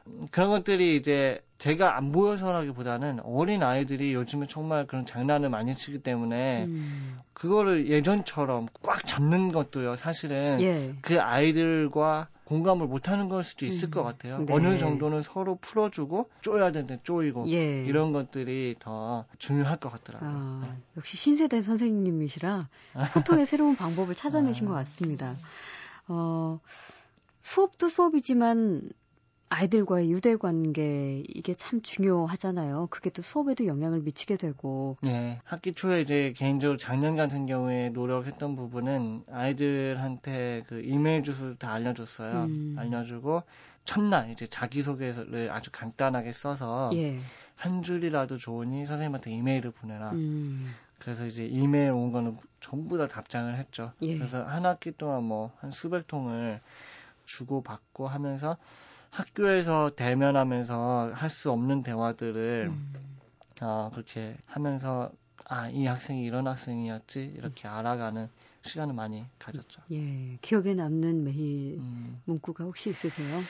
음, 0.07 0.27
그런 0.31 0.49
것들이 0.49 0.95
이제 0.95 1.41
제가 1.57 1.97
안 1.97 2.13
보여서라기보다는 2.13 3.19
어린 3.23 3.63
아이들이 3.63 4.13
요즘에 4.13 4.47
정말 4.47 4.87
그런 4.87 5.05
장난을 5.05 5.49
많이 5.49 5.75
치기 5.75 5.99
때문에 5.99 6.65
음. 6.65 7.17
그거를 7.33 7.87
예전처럼 7.87 8.67
꽉 8.81 9.05
잡는 9.05 9.51
것도요. 9.51 9.97
사실은 9.97 10.61
예. 10.61 10.93
그 11.01 11.19
아이들과 11.19 12.29
공감을 12.49 12.87
못하는 12.87 13.29
걸 13.29 13.43
수도 13.43 13.67
있을 13.67 13.89
음, 13.89 13.91
것 13.91 14.03
같아요. 14.03 14.39
네. 14.39 14.51
어느 14.53 14.79
정도는 14.79 15.21
서로 15.21 15.59
풀어주고 15.61 16.31
쪼여야 16.41 16.71
되는데 16.71 16.99
쪼이고 17.03 17.47
예. 17.51 17.85
이런 17.85 18.11
것들이 18.11 18.75
더 18.79 19.25
중요할 19.37 19.77
것 19.77 19.91
같더라고요. 19.91 20.29
아, 20.31 20.75
역시 20.97 21.15
신세대 21.15 21.61
선생님이시라 21.61 22.67
소통의 23.43 23.45
새로운 23.45 23.75
방법을 23.75 24.15
찾아내신 24.15 24.65
아. 24.65 24.69
것 24.69 24.73
같습니다. 24.77 25.37
어, 26.07 26.59
수업도 27.41 27.87
수업이지만 27.87 28.89
아이들과의 29.49 30.11
유대 30.11 30.35
관계 30.37 31.23
이게 31.27 31.53
참 31.53 31.81
중요하잖아요. 31.81 32.87
그게 32.91 33.09
또 33.09 33.21
수업에도 33.21 33.65
영향을 33.65 34.01
미치게 34.01 34.37
되고. 34.37 34.97
네, 35.01 35.41
학기 35.43 35.73
초에 35.73 36.01
이제 36.01 36.33
개인적으로 36.37 36.77
작년 36.77 37.15
같은 37.15 37.47
경우에 37.47 37.89
노력했던 37.89 38.55
부분은 38.55 39.23
아이들한테 39.31 40.63
그 40.67 40.81
이메일 40.81 41.23
주소를 41.23 41.55
다 41.55 41.73
알려줬어요. 41.73 42.43
음. 42.43 42.75
알려주고 42.77 43.43
첫날 43.85 44.29
이제 44.31 44.45
자기소개를 44.45 45.49
아주 45.51 45.71
간단하게 45.71 46.31
써서 46.31 46.91
예. 46.93 47.17
한 47.55 47.81
줄이라도 47.81 48.37
좋으니 48.37 48.85
선생님한테 48.85 49.31
이메일을 49.31 49.71
보내라. 49.71 50.11
음. 50.11 50.61
그래서 50.99 51.25
이제 51.25 51.45
이메일 51.45 51.91
온 51.91 52.11
거는 52.11 52.37
전부 52.59 52.97
다 52.99 53.07
답장을 53.07 53.57
했죠. 53.57 53.93
예. 54.03 54.15
그래서 54.15 54.43
한 54.43 54.65
학기 54.65 54.91
동안 54.91 55.23
뭐 55.23 55.51
한 55.59 55.71
수백 55.71 56.05
통을 56.07 56.61
주고 57.25 57.61
받고 57.63 58.07
하면서 58.07 58.57
학교에서 59.11 59.91
대면하면서 59.95 61.11
할 61.13 61.29
수 61.29 61.51
없는 61.51 61.83
대화들을 61.83 62.67
음. 62.71 63.19
어, 63.61 63.89
그렇게 63.93 64.35
하면서 64.45 65.11
아, 65.45 65.67
이 65.69 65.85
학생이 65.85 66.23
이런 66.23 66.47
학생이었지 66.47 67.33
이렇게 67.37 67.67
알아가는 67.67 68.29
시간을 68.61 68.93
많이 68.93 69.25
가졌죠. 69.39 69.81
예. 69.91 70.37
기억에 70.41 70.73
남는 70.75 71.23
메일 71.23 71.77
음, 71.79 72.21
문구가 72.25 72.63
혹시 72.65 72.89
있으세요? 72.89 73.47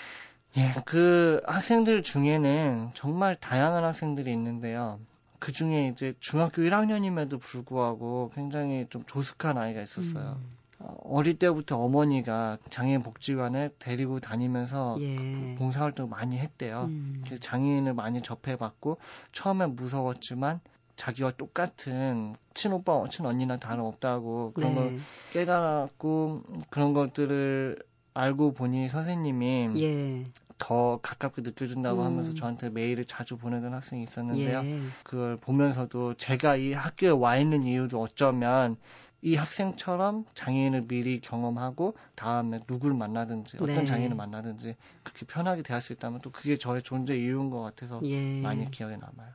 예, 0.57 0.73
그 0.85 1.41
학생들 1.45 2.03
중에는 2.03 2.91
정말 2.93 3.35
다양한 3.39 3.83
학생들이 3.83 4.31
있는데요. 4.31 4.99
그 5.39 5.51
중에 5.51 5.89
이제 5.89 6.13
중학교 6.19 6.61
1학년임에도 6.63 7.37
불구하고 7.39 8.31
굉장히 8.35 8.87
좀 8.89 9.03
조숙한 9.05 9.57
아이가 9.57 9.81
있었어요. 9.81 10.37
음. 10.39 10.58
어, 10.79 10.95
어릴 11.03 11.37
때부터 11.37 11.77
어머니가 11.77 12.57
장애인 12.69 13.03
복지관에 13.03 13.69
데리고 13.79 14.19
다니면서 14.19 14.97
예. 14.99 15.55
봉사활동을 15.55 16.09
많이 16.09 16.37
했대요. 16.37 16.85
음. 16.89 17.21
그래서 17.23 17.39
장애인을 17.41 17.93
많이 17.93 18.21
접해봤고 18.21 18.97
처음엔 19.33 19.75
무서웠지만 19.75 20.61
자기와 20.95 21.31
똑같은 21.31 22.35
친오빠, 22.53 23.05
친언니나 23.09 23.57
다름없다고 23.57 24.51
그런 24.53 24.75
걸 24.75 24.91
네. 24.91 24.99
깨달았고 25.31 26.43
그런 26.69 26.93
것들을 26.93 27.81
알고 28.13 28.53
보니 28.53 28.89
선생님이 28.89 29.81
예. 29.81 30.23
더 30.57 30.99
가깝게 31.01 31.41
느껴준다고 31.41 32.01
음. 32.01 32.05
하면서 32.05 32.33
저한테 32.33 32.69
메일을 32.69 33.05
자주 33.05 33.37
보내던 33.37 33.73
학생이 33.73 34.03
있었는데요. 34.03 34.61
예. 34.63 34.79
그걸 35.03 35.37
보면서도 35.37 36.15
제가 36.15 36.57
이 36.57 36.73
학교에 36.73 37.09
와 37.09 37.37
있는 37.37 37.63
이유도 37.63 38.01
어쩌면 38.01 38.75
이 39.21 39.35
학생처럼 39.35 40.25
장애인을 40.33 40.87
미리 40.87 41.19
경험하고 41.19 41.95
다음에 42.15 42.61
누구를 42.67 42.95
만나든지 42.95 43.57
어떤 43.57 43.75
네. 43.75 43.85
장애인을 43.85 44.15
만나든지 44.15 44.75
그렇게 45.03 45.25
편하게 45.25 45.61
대할 45.61 45.81
수 45.81 45.93
있다면 45.93 46.21
또 46.21 46.31
그게 46.31 46.57
저의 46.57 46.81
존재 46.81 47.15
이유인 47.17 47.49
것 47.49 47.61
같아서 47.61 47.99
예. 48.03 48.41
많이 48.41 48.69
기억에 48.71 48.95
남아요. 48.95 49.29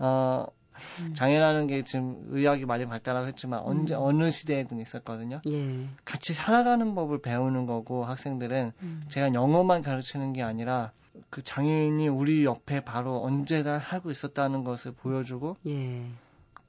어, 0.00 0.46
음. 1.00 1.14
장애라는 1.14 1.66
게 1.66 1.82
지금 1.84 2.22
의학이 2.28 2.66
많이 2.66 2.86
발달하고 2.86 3.26
했지만 3.28 3.60
언제 3.60 3.94
음. 3.94 4.00
어느 4.02 4.30
시대에든 4.30 4.78
있었거든요. 4.78 5.40
예. 5.48 5.88
같이 6.04 6.34
살아가는 6.34 6.94
법을 6.94 7.20
배우는 7.20 7.66
거고 7.66 8.04
학생들은 8.04 8.72
음. 8.82 9.02
제가 9.08 9.32
영어만 9.32 9.82
가르치는 9.82 10.34
게 10.34 10.42
아니라 10.42 10.92
그 11.30 11.42
장애인이 11.42 12.08
우리 12.08 12.44
옆에 12.44 12.80
바로 12.80 13.22
언제나 13.22 13.80
살고 13.80 14.10
있었다는 14.10 14.64
것을 14.64 14.92
보여주고 14.92 15.56
예. 15.66 16.04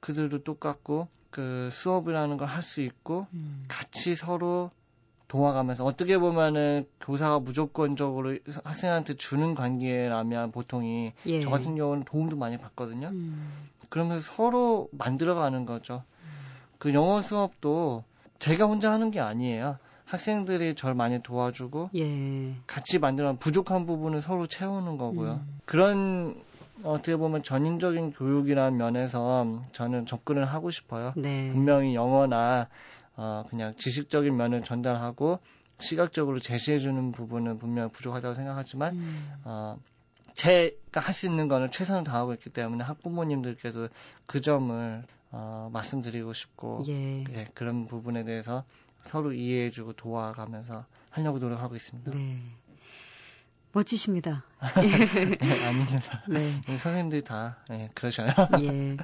그들도 0.00 0.42
똑같고 0.42 1.08
그 1.30 1.68
수업이라는 1.70 2.36
걸 2.36 2.48
할 2.48 2.62
수 2.62 2.82
있고 2.82 3.26
음. 3.32 3.64
같이 3.68 4.14
서로 4.14 4.70
도와가면서 5.28 5.84
어떻게 5.84 6.18
보면은 6.18 6.86
교사가 7.00 7.38
무조건적으로 7.38 8.36
학생한테 8.64 9.14
주는 9.14 9.54
관계라면 9.54 10.50
보통이 10.50 11.12
예. 11.26 11.40
저 11.40 11.50
같은 11.50 11.76
경우는 11.76 12.04
도움도 12.04 12.36
많이 12.36 12.58
받거든요. 12.58 13.08
음. 13.08 13.68
그러면서 13.88 14.32
서로 14.34 14.88
만들어가는 14.92 15.66
거죠. 15.66 16.02
그 16.78 16.92
영어 16.94 17.20
수업도 17.22 18.02
제가 18.40 18.64
혼자 18.66 18.90
하는 18.90 19.10
게 19.12 19.20
아니에요. 19.20 19.78
학생들이 20.06 20.74
절 20.74 20.94
많이 20.94 21.22
도와주고 21.22 21.90
예. 21.96 22.54
같이 22.66 22.98
만들어 22.98 23.36
부족한 23.36 23.86
부분을 23.86 24.20
서로 24.20 24.48
채우는 24.48 24.98
거고요. 24.98 25.34
음. 25.34 25.60
그런 25.64 26.34
어떻게 26.84 27.16
보면 27.16 27.42
전인적인 27.42 28.12
교육이라는 28.12 28.76
면에서 28.76 29.62
저는 29.72 30.06
접근을 30.06 30.44
하고 30.44 30.70
싶어요. 30.70 31.12
네. 31.16 31.50
분명히 31.52 31.94
영어나 31.94 32.68
어, 33.16 33.44
그냥 33.50 33.74
지식적인 33.76 34.36
면을 34.36 34.62
전달하고 34.62 35.40
시각적으로 35.78 36.38
제시해주는 36.38 37.12
부분은 37.12 37.58
분명 37.58 37.90
부족하다고 37.90 38.34
생각하지만 38.34 38.94
음. 38.94 39.32
어, 39.44 39.78
제가 40.34 41.00
할 41.00 41.12
수 41.12 41.26
있는 41.26 41.48
거는 41.48 41.70
최선을 41.70 42.04
다하고 42.04 42.32
있기 42.34 42.50
때문에 42.50 42.84
학부모님들께도 42.84 43.88
그 44.26 44.40
점을 44.40 45.02
어, 45.32 45.68
말씀드리고 45.72 46.32
싶고 46.32 46.84
예. 46.88 47.24
예, 47.32 47.48
그런 47.54 47.86
부분에 47.86 48.24
대해서 48.24 48.64
서로 49.02 49.32
이해해주고 49.32 49.94
도와가면서 49.94 50.78
하려고 51.10 51.38
노력하고 51.38 51.74
있습니다. 51.76 52.10
네. 52.12 52.38
멋지십니다. 53.72 54.44
네, 54.76 55.38
아닙니다. 55.64 56.22
네. 56.28 56.52
우리 56.68 56.78
선생님들이 56.78 57.22
다 57.22 57.58
예, 57.70 57.90
그러셔요. 57.94 58.28
예. 58.62 58.96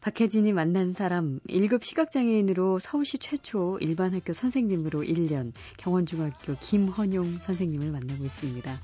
박혜진이 0.00 0.52
만난 0.52 0.90
사람 0.90 1.38
1급 1.48 1.84
시각장애인으로 1.84 2.80
서울시 2.80 3.18
최초 3.18 3.78
일반 3.80 4.12
학교 4.14 4.32
선생님으로 4.32 5.02
1년 5.02 5.52
경원중학교 5.76 6.56
김헌용 6.60 7.38
선생님을 7.38 7.92
만나고 7.92 8.24
있습니다. 8.24 8.80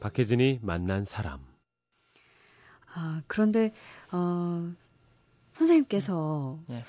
박혜진이 0.00 0.60
만난 0.62 1.04
사람. 1.04 1.40
아, 2.94 3.20
그런데 3.26 3.74
어 4.10 4.72
선생님께서 5.50 6.58
네. 6.68 6.84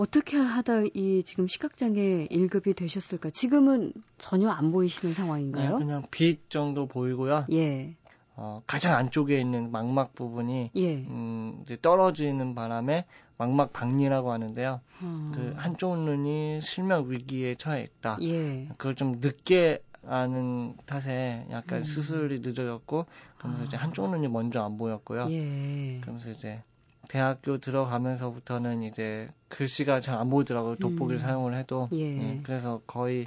어떻게 0.00 0.38
하다 0.38 0.84
이 0.94 1.22
지금 1.22 1.46
시각장애 1.46 2.26
1급이 2.30 2.74
되셨을까? 2.74 3.28
지금은 3.28 3.92
전혀 4.16 4.48
안 4.48 4.72
보이시는 4.72 5.12
네, 5.12 5.20
상황인가요? 5.20 5.76
그냥 5.76 6.04
빛 6.10 6.48
정도 6.48 6.86
보이고요. 6.86 7.44
예. 7.52 7.96
어, 8.34 8.62
가장 8.66 8.96
안쪽에 8.96 9.38
있는 9.38 9.70
망막 9.70 10.14
부분이 10.14 10.70
예. 10.74 10.96
음, 10.96 11.60
이제 11.64 11.76
떨어지는 11.82 12.54
바람에 12.54 13.04
망막 13.36 13.74
박리라고 13.74 14.32
하는데요. 14.32 14.80
어, 15.02 15.32
그 15.34 15.52
한쪽 15.58 15.98
눈이 15.98 16.62
실명 16.62 17.10
위기에 17.10 17.56
처해 17.56 17.82
있다. 17.82 18.16
예. 18.22 18.68
그걸 18.78 18.94
좀 18.94 19.20
늦게 19.20 19.82
아는 20.06 20.78
탓에 20.86 21.46
약간 21.50 21.80
음. 21.80 21.84
수술이 21.84 22.40
늦어졌고 22.40 23.04
그러면서 23.36 23.64
아. 23.64 23.66
이제 23.66 23.76
한쪽 23.76 24.10
눈이 24.10 24.28
먼저 24.28 24.62
안 24.64 24.78
보였고요. 24.78 25.26
예. 25.28 26.00
그러면서 26.00 26.30
이제 26.30 26.62
대학교 27.10 27.58
들어가면서부터는 27.58 28.82
이제 28.82 29.28
글씨가 29.48 29.98
잘 30.00 30.16
안 30.16 30.30
보이더라고요. 30.30 30.76
돋보기를 30.76 31.16
음. 31.16 31.18
사용을 31.18 31.54
해도. 31.56 31.88
예. 31.92 31.98
예, 32.36 32.40
그래서 32.44 32.80
거의 32.86 33.26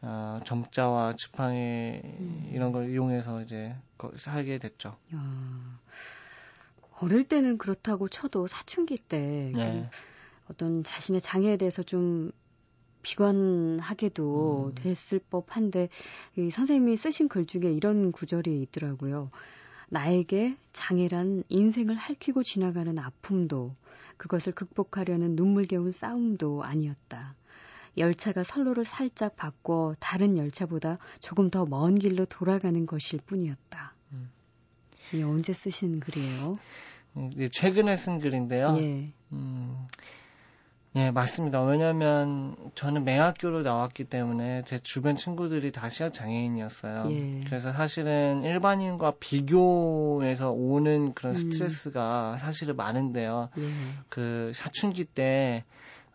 어, 0.00 0.38
점자와 0.44 1.16
지팡이 1.16 2.00
음. 2.04 2.50
이런 2.54 2.70
걸 2.70 2.88
이용해서 2.88 3.42
이제 3.42 3.74
거- 3.98 4.12
살게 4.16 4.58
됐죠. 4.58 4.96
야. 5.14 5.78
어릴 7.00 7.24
때는 7.26 7.58
그렇다고 7.58 8.08
쳐도 8.08 8.46
사춘기 8.46 8.96
때 8.96 9.52
네. 9.56 9.88
그 10.46 10.52
어떤 10.52 10.84
자신의 10.84 11.20
장애에 11.20 11.56
대해서 11.56 11.82
좀 11.82 12.30
비관하게도 13.02 14.66
음. 14.68 14.74
됐을 14.76 15.18
법한데 15.18 15.88
이 16.36 16.50
선생님이 16.50 16.96
쓰신 16.96 17.28
글 17.28 17.46
중에 17.46 17.72
이런 17.72 18.12
구절이 18.12 18.62
있더라고요. 18.62 19.30
나에게 19.90 20.56
장애란 20.72 21.44
인생을 21.48 21.96
핥히고 21.96 22.42
지나가는 22.42 22.96
아픔도 22.98 23.74
그것을 24.16 24.52
극복하려는 24.52 25.34
눈물겨운 25.36 25.90
싸움도 25.90 26.62
아니었다. 26.64 27.34
열차가 27.98 28.44
선로를 28.44 28.84
살짝 28.84 29.34
바꿔 29.36 29.94
다른 29.98 30.36
열차보다 30.36 30.98
조금 31.20 31.50
더 31.50 31.64
먼 31.66 31.98
길로 31.98 32.24
돌아가는 32.24 32.86
것일 32.86 33.20
뿐이었다. 33.26 33.92
음. 34.12 34.30
이 35.12 35.22
언제 35.22 35.52
쓰신 35.52 35.98
글이에요? 36.00 36.58
음, 37.16 37.30
최근에 37.50 37.96
쓴 37.96 38.20
글인데요. 38.20 38.76
예. 38.78 39.12
음, 39.32 39.88
예, 40.96 41.12
맞습니다. 41.12 41.62
왜냐면 41.62 42.56
저는 42.74 43.04
맹학교를 43.04 43.62
나왔기 43.62 44.04
때문에 44.04 44.62
제 44.66 44.80
주변 44.80 45.14
친구들이 45.14 45.70
다 45.70 45.88
시각 45.88 46.12
장애인이었어요. 46.12 47.06
예. 47.12 47.44
그래서 47.46 47.72
사실은 47.72 48.42
일반인과 48.42 49.14
비교해서 49.20 50.50
오는 50.50 51.14
그런 51.14 51.32
음. 51.32 51.36
스트레스가 51.36 52.38
사실은 52.38 52.74
많은데요. 52.74 53.50
예. 53.58 53.62
그 54.08 54.50
사춘기 54.52 55.04
때 55.04 55.62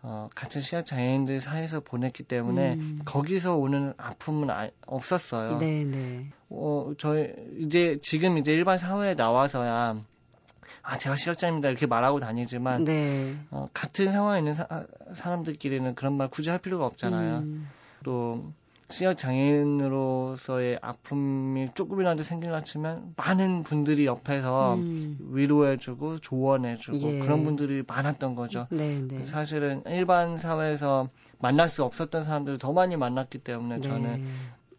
어, 0.01 0.29
같은 0.35 0.59
시각 0.61 0.85
장애인들 0.85 1.39
사이에서 1.39 1.79
보냈기 1.79 2.23
때문에 2.23 2.73
음. 2.73 2.99
거기서 3.05 3.55
오는 3.55 3.93
아픔은 3.97 4.49
아- 4.49 4.69
없었어요. 4.85 5.57
네, 5.57 5.85
네. 5.85 6.27
어, 6.49 6.91
저희 6.97 7.33
이제 7.59 7.97
지금 8.01 8.37
이제 8.37 8.51
일반 8.51 8.77
사회에 8.77 9.15
나와서야 9.15 10.03
아 10.81 10.97
제가 10.97 11.15
시각장애입니다 11.15 11.69
이렇게 11.69 11.85
말하고 11.85 12.19
다니지만 12.19 12.83
네. 12.83 13.35
어, 13.51 13.69
같은 13.73 14.11
상황에 14.11 14.39
있는 14.39 14.53
사, 14.53 14.67
사람들끼리는 15.13 15.95
그런 15.95 16.17
말 16.17 16.29
굳이 16.29 16.49
할 16.49 16.59
필요가 16.59 16.85
없잖아요. 16.85 17.39
음. 17.39 17.67
또 18.03 18.53
시각 18.91 19.17
장애인으로서의 19.17 20.77
아픔이 20.81 21.69
조금이라도 21.73 22.21
생길라 22.21 22.61
치면 22.61 23.15
많은 23.17 23.63
분들이 23.63 24.05
옆에서 24.05 24.75
음. 24.75 25.17
위로해주고 25.31 26.19
조언해주고 26.19 27.15
예. 27.15 27.19
그런 27.19 27.43
분들이 27.43 27.83
많았던 27.85 28.35
거죠. 28.35 28.67
네, 28.69 28.99
네. 28.99 29.25
사실은 29.25 29.81
일반 29.87 30.37
사회에서 30.37 31.09
만날 31.39 31.67
수 31.67 31.83
없었던 31.83 32.21
사람들을 32.21 32.59
더 32.59 32.73
많이 32.73 32.95
만났기 32.95 33.39
때문에 33.39 33.77
네. 33.77 33.81
저는 33.81 34.25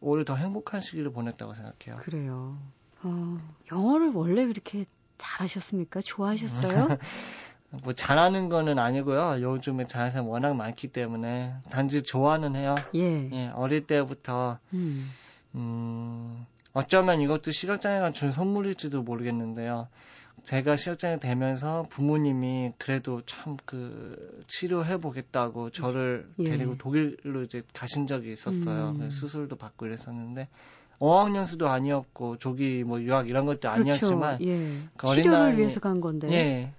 오히려 0.01 0.25
더 0.25 0.37
행복한 0.37 0.81
시기를 0.81 1.11
보냈다고 1.11 1.55
생각해요. 1.55 2.01
그래요. 2.01 2.59
어, 3.03 3.38
영어를 3.72 4.12
원래 4.12 4.46
그렇게 4.46 4.85
잘하셨습니까? 5.18 6.00
좋아하셨어요? 6.02 6.98
뭐 7.83 7.92
잘하는 7.92 8.48
거는 8.48 8.79
아니고요. 8.79 9.42
요즘에 9.42 9.87
사람 9.88 10.29
워낙 10.29 10.55
많기 10.55 10.88
때문에 10.88 11.55
단지 11.70 12.02
좋아는 12.02 12.55
해요. 12.57 12.74
예. 12.94 13.29
예, 13.33 13.48
어릴 13.55 13.87
때부터 13.87 14.59
음. 14.72 15.11
음, 15.55 16.46
어쩌면 16.72 17.20
이것도 17.20 17.50
시각장애가 17.50 18.12
준 18.12 18.31
선물일지도 18.31 19.02
모르겠는데요. 19.02 19.88
제가 20.44 20.76
시각장애 20.76 21.18
되면서 21.18 21.87
부모님이 21.90 22.72
그래도 22.79 23.22
참 23.26 23.57
그 23.64 24.44
치료해 24.46 24.98
보겠다고 24.98 25.70
저를 25.70 26.29
예. 26.38 26.50
데리고 26.50 26.76
독일로 26.79 27.42
이제 27.42 27.62
가신 27.72 28.07
적이 28.07 28.33
있었어요. 28.33 28.90
음. 29.00 29.11
수술도 29.11 29.57
받고 29.57 29.87
이랬었는데 29.87 30.48
어학연수도 30.98 31.68
아니었고 31.68 32.38
조기 32.38 32.85
뭐 32.85 33.00
유학 33.02 33.28
이런 33.28 33.46
것도 33.46 33.68
아니었지만 33.68 34.38
그렇죠. 34.38 34.50
예. 34.50 34.78
그 34.96 35.09
어린 35.09 35.22
치료를 35.24 35.44
나이- 35.50 35.59
위해서 35.59 35.80
간 35.80 36.00
건데. 36.00 36.30
예. 36.32 36.72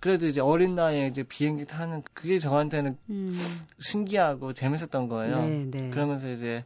그래도 0.00 0.26
이제 0.26 0.40
어린 0.42 0.74
나이에 0.74 1.06
이제 1.06 1.22
비행기 1.22 1.64
타는 1.64 2.02
그게 2.12 2.38
저한테는 2.38 2.98
음. 3.08 3.34
신기하고 3.78 4.52
재밌었던 4.52 5.08
거예요. 5.08 5.40
네, 5.46 5.66
네. 5.70 5.90
그러면서 5.90 6.28
이제 6.30 6.64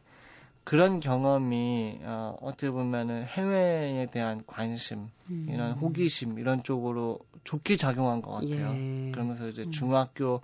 그런 0.65 0.99
경험이 0.99 1.99
어, 2.03 2.37
어떻게 2.41 2.69
보면은 2.69 3.23
해외에 3.23 4.05
대한 4.07 4.43
관심, 4.45 5.07
음. 5.29 5.47
이런 5.49 5.71
호기심 5.71 6.37
이런 6.37 6.63
쪽으로 6.63 7.19
좋게 7.45 7.77
작용한 7.77 8.21
것 8.21 8.31
같아요. 8.31 8.73
예. 8.75 9.11
그러면서 9.11 9.47
이제 9.47 9.63
음. 9.63 9.71
중학교 9.71 10.41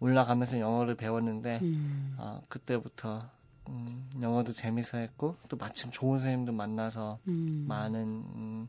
올라가면서 0.00 0.58
영어를 0.58 0.96
배웠는데 0.96 1.60
음. 1.62 2.16
어, 2.18 2.40
그때부터 2.48 3.28
음, 3.68 4.08
영어도 4.20 4.52
재밌어 4.52 4.98
했고 4.98 5.36
또 5.48 5.56
마침 5.56 5.90
좋은 5.90 6.18
선생님도 6.18 6.52
만나서 6.52 7.18
음. 7.28 7.64
많은 7.68 7.98
음, 8.02 8.68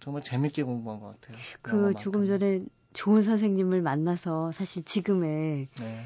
정말 0.00 0.22
재밌게 0.22 0.62
공부한 0.62 1.00
것 1.00 1.20
같아요. 1.20 1.36
그 1.62 1.94
조금 1.98 2.26
영어만큼은. 2.26 2.26
전에 2.26 2.64
좋은 2.92 3.22
선생님을 3.22 3.82
만나서 3.82 4.52
사실 4.52 4.82
지금의 4.84 5.68
네. 5.80 6.04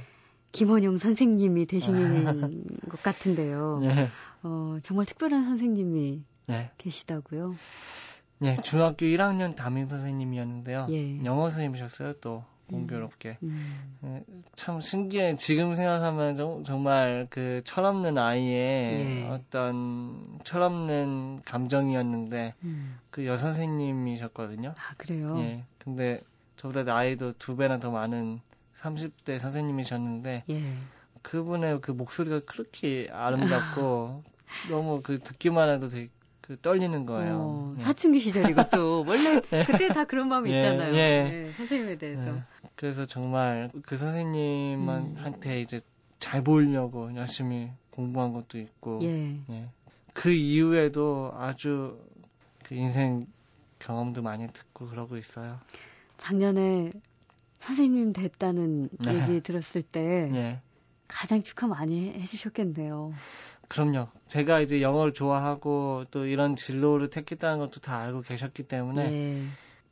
김원용 0.52 0.98
선생님이 0.98 1.66
되시는 1.66 2.64
것 2.88 3.02
같은데요. 3.02 3.80
네. 3.80 4.08
어, 4.42 4.78
정말 4.82 5.06
특별한 5.06 5.44
선생님이 5.46 6.22
네. 6.46 6.70
계시다고요. 6.78 7.54
네, 8.38 8.56
중학교 8.62 9.06
1학년 9.06 9.56
담임 9.56 9.88
선생님이었는데요. 9.88 10.88
예. 10.90 11.24
영어 11.24 11.48
선생님이셨어요, 11.48 12.14
또. 12.20 12.44
공교롭게. 12.68 13.38
음. 13.42 13.96
예, 14.04 14.24
참 14.54 14.80
신기해. 14.80 15.36
지금 15.36 15.74
생각하면 15.74 16.36
정, 16.36 16.64
정말 16.64 17.26
그 17.30 17.60
철없는 17.64 18.18
아이의 18.18 18.52
예. 18.54 19.28
어떤 19.28 20.38
철없는 20.44 21.42
감정이었는데 21.44 22.54
음. 22.64 22.98
그 23.10 23.26
여선생님이셨거든요. 23.26 24.74
아, 24.76 24.94
그래요? 24.96 25.38
예. 25.38 25.64
근데 25.78 26.20
저보다 26.56 26.84
나이도 26.84 27.32
두 27.38 27.56
배나 27.56 27.78
더 27.78 27.90
많은 27.90 28.40
30대 28.76 29.38
선생님이셨는데 29.38 30.44
예. 30.48 30.62
그분의 31.22 31.80
그 31.80 31.90
목소리가 31.90 32.40
그렇게 32.46 33.08
아름답고 33.12 34.22
너무 34.70 35.00
그 35.02 35.18
듣기만 35.18 35.68
해도 35.68 35.88
되게 35.88 36.10
그 36.40 36.58
떨리는 36.60 37.06
거예요. 37.06 37.36
어, 37.40 37.74
예. 37.78 37.82
사춘기 37.82 38.20
시절이고 38.20 38.68
또 38.68 39.04
원래 39.08 39.40
그때 39.66 39.88
다 39.88 40.04
그런 40.04 40.28
마음이 40.28 40.52
예, 40.52 40.56
있잖아요. 40.58 40.94
예. 40.94 40.98
예, 40.98 41.52
선생님에 41.52 41.96
대해서. 41.96 42.38
네. 42.74 42.76
그래서 42.76 43.06
정말 43.06 43.70
그 43.84 43.94
음. 43.94 43.98
선생님한테 43.98 45.60
이제 45.60 45.80
잘 46.18 46.42
보이려고 46.42 47.14
열심히 47.16 47.70
공부한 47.90 48.32
것도 48.32 48.58
있고 48.58 49.00
예. 49.02 49.38
예. 49.50 49.68
그 50.12 50.30
이후에도 50.30 51.32
아주 51.36 52.00
그 52.64 52.74
인생 52.74 53.26
경험도 53.78 54.22
많이 54.22 54.48
듣고 54.52 54.88
그러고 54.88 55.16
있어요. 55.16 55.60
작년에 56.16 56.92
선생님 57.58 58.12
됐다는 58.12 58.88
네. 59.04 59.14
얘기 59.14 59.40
들었을 59.40 59.82
때 59.82 60.30
예. 60.34 60.60
가장 61.08 61.42
축하 61.42 61.66
많이 61.66 62.12
해주셨겠네요. 62.14 63.12
그럼요. 63.68 64.08
제가 64.26 64.60
이제 64.60 64.82
영어를 64.82 65.12
좋아하고 65.12 66.04
또 66.10 66.26
이런 66.26 66.56
진로를 66.56 67.10
택했다는 67.10 67.58
것도 67.58 67.80
다 67.80 67.98
알고 67.98 68.22
계셨기 68.22 68.64
때문에 68.64 69.12
예. 69.12 69.44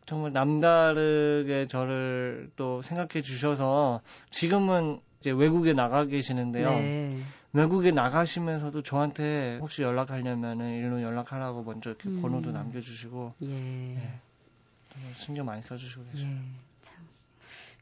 정말 0.04 0.32
남다르게 0.32 1.66
저를 1.68 2.50
또 2.56 2.82
생각해 2.82 3.22
주셔서 3.22 4.00
지금은 4.30 5.00
이제 5.20 5.30
외국에 5.30 5.72
나가 5.72 6.04
계시는데요. 6.04 6.68
네. 6.68 7.22
외국에 7.52 7.90
나가시면서도 7.90 8.82
저한테 8.82 9.58
혹시 9.60 9.82
연락하려면은 9.82 10.78
일로 10.78 11.02
연락하라고 11.02 11.62
먼저 11.62 11.90
이렇게 11.90 12.08
음. 12.08 12.22
번호도 12.22 12.50
남겨주시고 12.50 13.34
예. 13.42 13.94
예. 13.94 14.20
정말 14.92 15.14
신경 15.14 15.46
많이 15.46 15.62
써주시고 15.62 16.04
계세요. 16.12 16.28
예. 16.28 16.38
참 16.80 16.96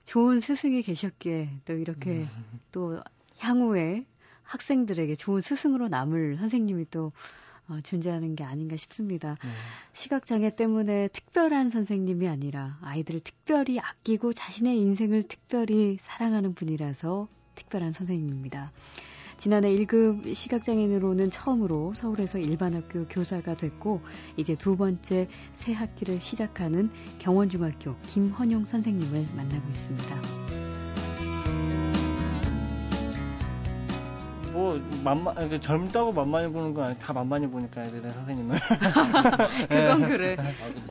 좋은 0.05 0.41
스승이 0.41 0.83
계셨기에 0.83 1.51
또 1.65 1.75
이렇게 1.75 2.11
음. 2.11 2.61
또 2.73 3.01
향후에 3.39 4.05
학생들에게 4.43 5.15
좋은 5.15 5.41
스승으로 5.41 5.89
남을 5.89 6.37
선생님이 6.37 6.87
또 6.91 7.13
어, 7.71 7.81
존재하는 7.83 8.35
게 8.35 8.45
아닌가 8.45 8.77
싶습니다. 8.77 9.37
네. 9.43 9.49
시각장애 9.93 10.55
때문에 10.57 11.09
특별한 11.09 11.71
선생님이 11.71 12.29
아니라 12.29 12.79
아이들을 12.83 13.21
특별히 13.21 13.79
아끼고 13.79 14.33
자신의 14.33 14.79
인생을 14.79 15.23
특별히 15.23 15.97
사랑하는 16.01 16.55
분이라서 16.55 17.29
특별한 17.55 17.93
선생님입니다. 17.93 18.73
지난해 19.37 19.75
1급 19.75 20.35
시각장애인으로는 20.35 21.31
처음으로 21.31 21.95
서울에서 21.95 22.39
일반학교 22.39 23.07
교사가 23.09 23.57
됐고 23.57 24.03
이제 24.37 24.55
두 24.55 24.77
번째 24.77 25.29
새 25.55 25.73
학기를 25.73 26.21
시작하는 26.21 26.91
경원중학교 27.21 27.97
김헌용 28.09 28.67
선생님을 28.67 29.29
만나고 29.35 29.67
있습니다. 29.71 30.50
뭐 34.61 34.79
만만 35.03 35.35
그러니까 35.35 35.59
젊다고 35.61 36.13
만만히 36.13 36.53
보는 36.53 36.75
건 36.75 36.89
아니 36.89 36.99
다 36.99 37.13
만만히 37.15 37.47
보니까 37.47 37.83
애들의 37.85 38.13
선생님을 38.13 38.59
그건 39.69 40.09
그래. 40.09 40.37
아, 40.39 40.43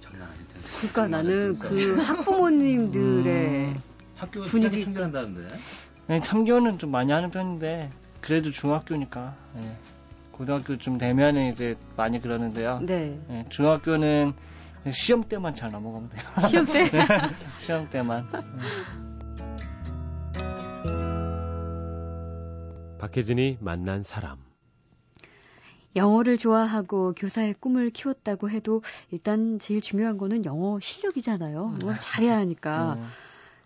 장난 0.01 0.27
아닌데. 0.27 0.53
그러니까 0.91 1.07
나는 1.07 1.59
그 1.59 2.01
학부모님들의 2.01 3.65
음. 3.67 3.81
학교 4.17 4.41
분위기- 4.43 4.49
분위기 4.51 4.85
참견한다는데. 4.85 5.55
네, 6.07 6.19
참견은 6.21 6.79
좀 6.79 6.89
많이 6.91 7.11
하는 7.11 7.29
편인데 7.29 7.91
그래도 8.21 8.49
중학교니까 8.49 9.35
예. 9.57 9.71
고등학교쯤 10.31 10.97
되면은 10.97 11.51
이제 11.51 11.75
많이 11.95 12.19
그러는데요. 12.19 12.79
네 12.81 13.19
예, 13.29 13.45
중학교는 13.49 14.33
시험 14.91 15.23
때만 15.25 15.53
잘 15.53 15.71
넘어가면 15.71 16.09
돼요. 16.09 16.21
시험 16.49 16.65
때 16.65 16.89
시험 17.57 17.87
때만. 17.89 18.27
박혜진이 22.99 23.57
만난 23.61 24.03
사람. 24.03 24.37
영어를 25.95 26.37
좋아하고 26.37 27.13
교사의 27.15 27.55
꿈을 27.59 27.89
키웠다고 27.89 28.49
해도 28.49 28.83
일단 29.09 29.57
제일 29.57 29.81
중요한 29.81 30.17
거는 30.17 30.45
영어 30.45 30.79
실력이잖아요. 30.79 31.75
영어 31.81 31.97
잘해야 31.97 32.37
하니까. 32.37 32.95
네. 32.95 33.03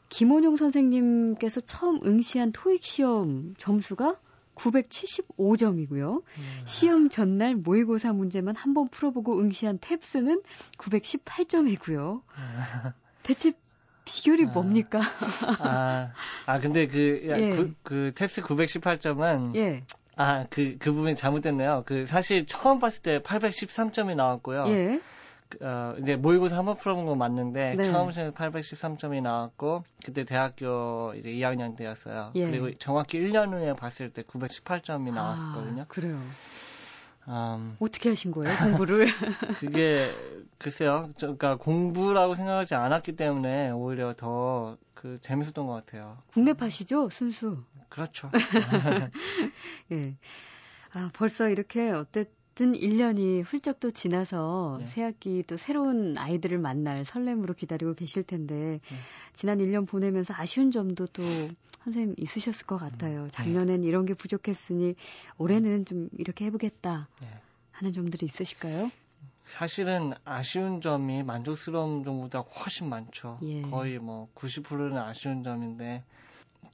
김원용 0.09 0.55
선생님께서 0.55 1.59
처음 1.61 1.99
응시한 2.05 2.51
토익 2.53 2.83
시험 2.83 3.55
점수가 3.57 4.19
975점이고요. 4.55 6.21
시험 6.65 7.09
전날 7.09 7.55
모의고사 7.55 8.13
문제만 8.13 8.55
한 8.55 8.73
번 8.75 8.87
풀어보고 8.89 9.39
응시한 9.39 9.79
탭스는 9.79 10.43
918점이고요. 10.77 12.21
대체 13.23 13.53
비결이 14.05 14.45
아. 14.45 14.51
뭡니까? 14.51 15.01
아, 15.59 16.11
아 16.45 16.59
근데 16.59 16.87
그, 16.87 17.27
야, 17.29 17.39
예. 17.39 17.49
그, 17.49 17.73
그 17.83 18.11
탭스 18.15 18.43
918점은 18.43 19.55
예, 19.55 19.83
아, 20.15 20.45
그, 20.49 20.77
그 20.79 20.91
부분이 20.93 21.15
잘못됐네요. 21.15 21.83
그, 21.85 22.05
사실 22.05 22.45
처음 22.45 22.79
봤을 22.79 23.01
때 23.01 23.19
813점이 23.19 24.15
나왔고요. 24.15 24.65
예, 24.67 25.01
그, 25.49 25.65
어, 25.65 25.95
이제 25.99 26.15
모의고사 26.15 26.57
한번 26.57 26.75
풀어본 26.75 27.05
건 27.05 27.17
맞는데, 27.17 27.75
네. 27.77 27.83
처음 27.83 28.11
시험에 28.11 28.31
813점이 28.31 29.21
나왔고, 29.21 29.83
그때 30.03 30.23
대학교 30.23 31.13
이제 31.15 31.29
2학년 31.29 31.75
때였어요. 31.75 32.31
예. 32.35 32.45
그리고 32.45 32.71
정확히 32.77 33.19
1년 33.19 33.53
후에 33.53 33.73
봤을 33.73 34.11
때 34.11 34.21
918점이 34.23 35.13
나왔었거든요. 35.13 35.83
아, 35.83 35.85
그래요. 35.87 36.19
음, 37.27 37.77
어떻게 37.79 38.09
하신 38.09 38.31
거예요, 38.31 38.53
공부를? 38.87 39.07
그게, 39.59 40.13
글쎄요. 40.57 41.09
저, 41.15 41.27
그러니까 41.27 41.55
공부라고 41.57 42.35
생각하지 42.35 42.75
않았기 42.75 43.15
때문에 43.15 43.71
오히려 43.71 44.13
더 44.15 44.77
그 45.03 45.19
재밌었던 45.19 45.67
것 45.67 45.73
같아요. 45.73 46.17
국내파시죠, 46.27 47.09
순수. 47.09 47.61
그렇죠. 47.89 48.31
예. 49.91 50.15
아, 50.93 51.09
벌써 51.11 51.49
이렇게 51.49 51.91
어쨌든 51.91 52.73
1년이 52.73 53.41
훌쩍 53.41 53.81
또 53.81 53.91
지나서 53.91 54.77
네. 54.79 54.87
새학기 54.87 55.43
또 55.45 55.57
새로운 55.57 56.17
아이들을 56.17 56.57
만날 56.57 57.03
설렘으로 57.03 57.53
기다리고 57.53 57.95
계실 57.95 58.23
텐데, 58.23 58.79
네. 58.79 58.97
지난 59.33 59.59
1년 59.59 59.85
보내면서 59.85 60.33
아쉬운 60.37 60.71
점도 60.71 61.05
또 61.07 61.21
선생님 61.83 62.15
있으셨을 62.17 62.65
것 62.65 62.81
음, 62.81 62.89
같아요. 62.89 63.29
작년엔 63.31 63.83
이런 63.83 64.05
게 64.05 64.13
부족했으니 64.13 64.95
올해는 65.37 65.85
좀 65.85 66.09
이렇게 66.17 66.45
해보겠다 66.45 67.07
네. 67.21 67.27
하는 67.71 67.91
점들이 67.93 68.25
있으실까요? 68.25 68.89
사실은 69.45 70.13
아쉬운 70.23 70.79
점이 70.79 71.23
만족스러운 71.23 72.03
점보다 72.03 72.39
훨씬 72.39 72.87
많죠. 72.89 73.39
예. 73.43 73.61
거의 73.61 73.99
뭐 73.99 74.29
90%는 74.35 74.97
아쉬운 74.97 75.43
점인데 75.43 76.03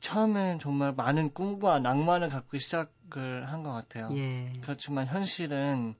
처음엔 0.02 0.60
정말 0.60 0.93
많은 0.93 1.34
꿈과 1.34 1.80
낭만을 1.80 2.30
갖고 2.30 2.58
시작을 2.58 3.52
한 3.52 3.63
것 3.63 3.72
같아요. 3.74 4.10
예. 4.15 4.54
그렇지만 4.62 5.08
현실은 5.08 5.95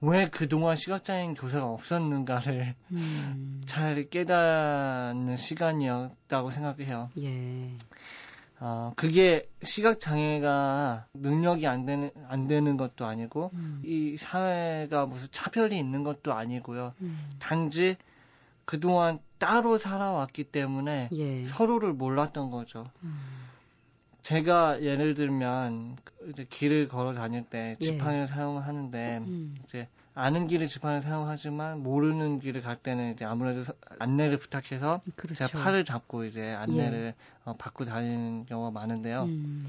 왜 0.00 0.28
그동안 0.28 0.74
시각장애인 0.74 1.34
교사가 1.34 1.66
없었는가를 1.66 2.74
음, 2.90 3.62
잘 3.66 4.10
깨닫는 4.10 5.36
시간이었다고 5.36 6.50
생각해요. 6.50 7.10
예. 7.18 7.70
어, 8.64 8.92
그게 8.94 9.50
시각 9.64 9.98
장애가 9.98 11.06
능력이 11.14 11.66
안 11.66 11.84
되는, 11.84 12.12
안 12.28 12.46
되는 12.46 12.76
것도 12.76 13.04
아니고, 13.04 13.50
음, 13.54 13.82
이 13.84 14.16
사회가 14.16 15.06
무슨 15.06 15.26
차별이 15.32 15.76
있는 15.76 16.04
것도 16.04 16.32
아니고요. 16.32 16.94
음, 17.00 17.18
단지 17.40 17.96
그동안 18.64 19.18
따로 19.38 19.78
살아왔기 19.78 20.44
때문에 20.44 21.08
예. 21.10 21.42
서로를 21.42 21.92
몰랐던 21.92 22.52
거죠. 22.52 22.88
음, 23.02 23.18
제가 24.22 24.80
예를 24.80 25.14
들면 25.14 25.96
이제 26.28 26.46
길을 26.48 26.86
걸어 26.86 27.14
다닐 27.14 27.42
때 27.42 27.76
예. 27.80 27.84
지팡이를 27.84 28.28
사용하는데 28.28 29.18
음, 29.26 29.56
이제 29.64 29.88
아는 30.14 30.46
길에 30.46 30.66
지팡이를 30.66 31.00
사용하지만 31.00 31.82
모르는 31.82 32.38
길을 32.38 32.60
갈 32.60 32.76
때는 32.76 33.12
이제 33.12 33.24
아무래도 33.24 33.62
서- 33.62 33.72
안내를 33.98 34.38
부탁해서 34.38 35.00
그렇죠. 35.16 35.46
제가 35.46 35.64
팔을 35.64 35.84
잡고 35.84 36.24
이제 36.24 36.52
안내를 36.52 37.14
어, 37.44 37.56
받고 37.56 37.84
다니는 37.84 38.44
경우가 38.46 38.70
많은데요. 38.72 39.22
음, 39.24 39.60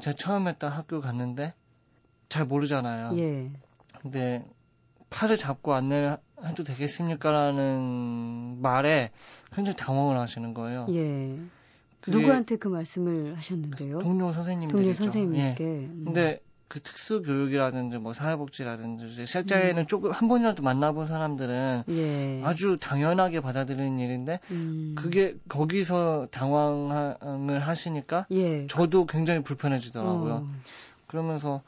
제가 0.00 0.16
처음에 0.16 0.54
딱 0.58 0.68
학교 0.68 1.00
갔는데 1.00 1.54
잘 2.28 2.44
모르잖아요. 2.46 3.18
예. 3.18 3.50
근데 4.00 4.44
팔을 5.10 5.36
잡고 5.36 5.74
안내를 5.74 6.18
해도 6.44 6.62
되겠습니까라는 6.64 8.58
말에 8.60 9.10
굉장히 9.52 9.76
당황을 9.76 10.18
하시는 10.18 10.54
거예요. 10.54 10.86
예. 10.90 11.38
누구한테 12.06 12.56
그 12.56 12.68
말씀을 12.68 13.36
하셨는데요? 13.36 13.98
동료 14.00 14.30
선생님들이죠. 14.30 14.76
동료 14.76 14.88
예. 14.90 14.94
선생님께. 14.94 15.64
음. 15.64 16.02
근데 16.04 16.40
그 16.74 16.80
특수 16.80 17.22
교육이라든지 17.22 17.98
뭐 17.98 18.12
사회복지라든지 18.12 19.26
실제에는 19.26 19.84
음. 19.84 19.86
조금 19.86 20.10
한 20.10 20.26
번이라도 20.26 20.64
만나본 20.64 21.06
사람들은 21.06 21.84
예. 21.88 22.40
아주 22.42 22.78
당연하게 22.80 23.38
받아들이는 23.42 24.00
일인데 24.00 24.40
음. 24.50 24.96
그게 24.98 25.36
거기서 25.48 26.26
당황을 26.32 27.60
하시니까 27.60 28.26
예. 28.32 28.66
저도 28.66 29.06
굉장히 29.06 29.44
불편해지더라고요. 29.44 30.32
어. 30.32 30.48
그러면서 31.06 31.62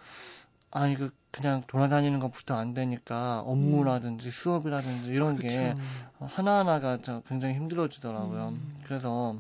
아 0.73 0.89
이거 0.89 1.11
그냥 1.31 1.63
돌아다니는 1.69 2.19
것부터 2.19 2.57
안 2.57 2.75
되니까 2.75 3.43
업무라든지 3.47 4.27
음. 4.27 4.31
수업이라든지 4.33 5.11
이런 5.13 5.37
그렇죠. 5.37 5.55
게 5.55 5.75
하나하나가 6.19 6.99
굉장히 7.29 7.55
힘들어지더라고요. 7.55 8.49
음. 8.49 8.81
그래서 8.83 9.39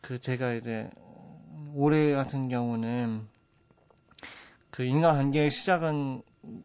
그 0.00 0.20
제가 0.20 0.52
이제 0.52 0.88
올해 1.74 2.12
같은 2.12 2.48
경우는 2.48 3.33
그 4.74 4.82
인간관계의 4.82 5.50
시작은 5.50 6.22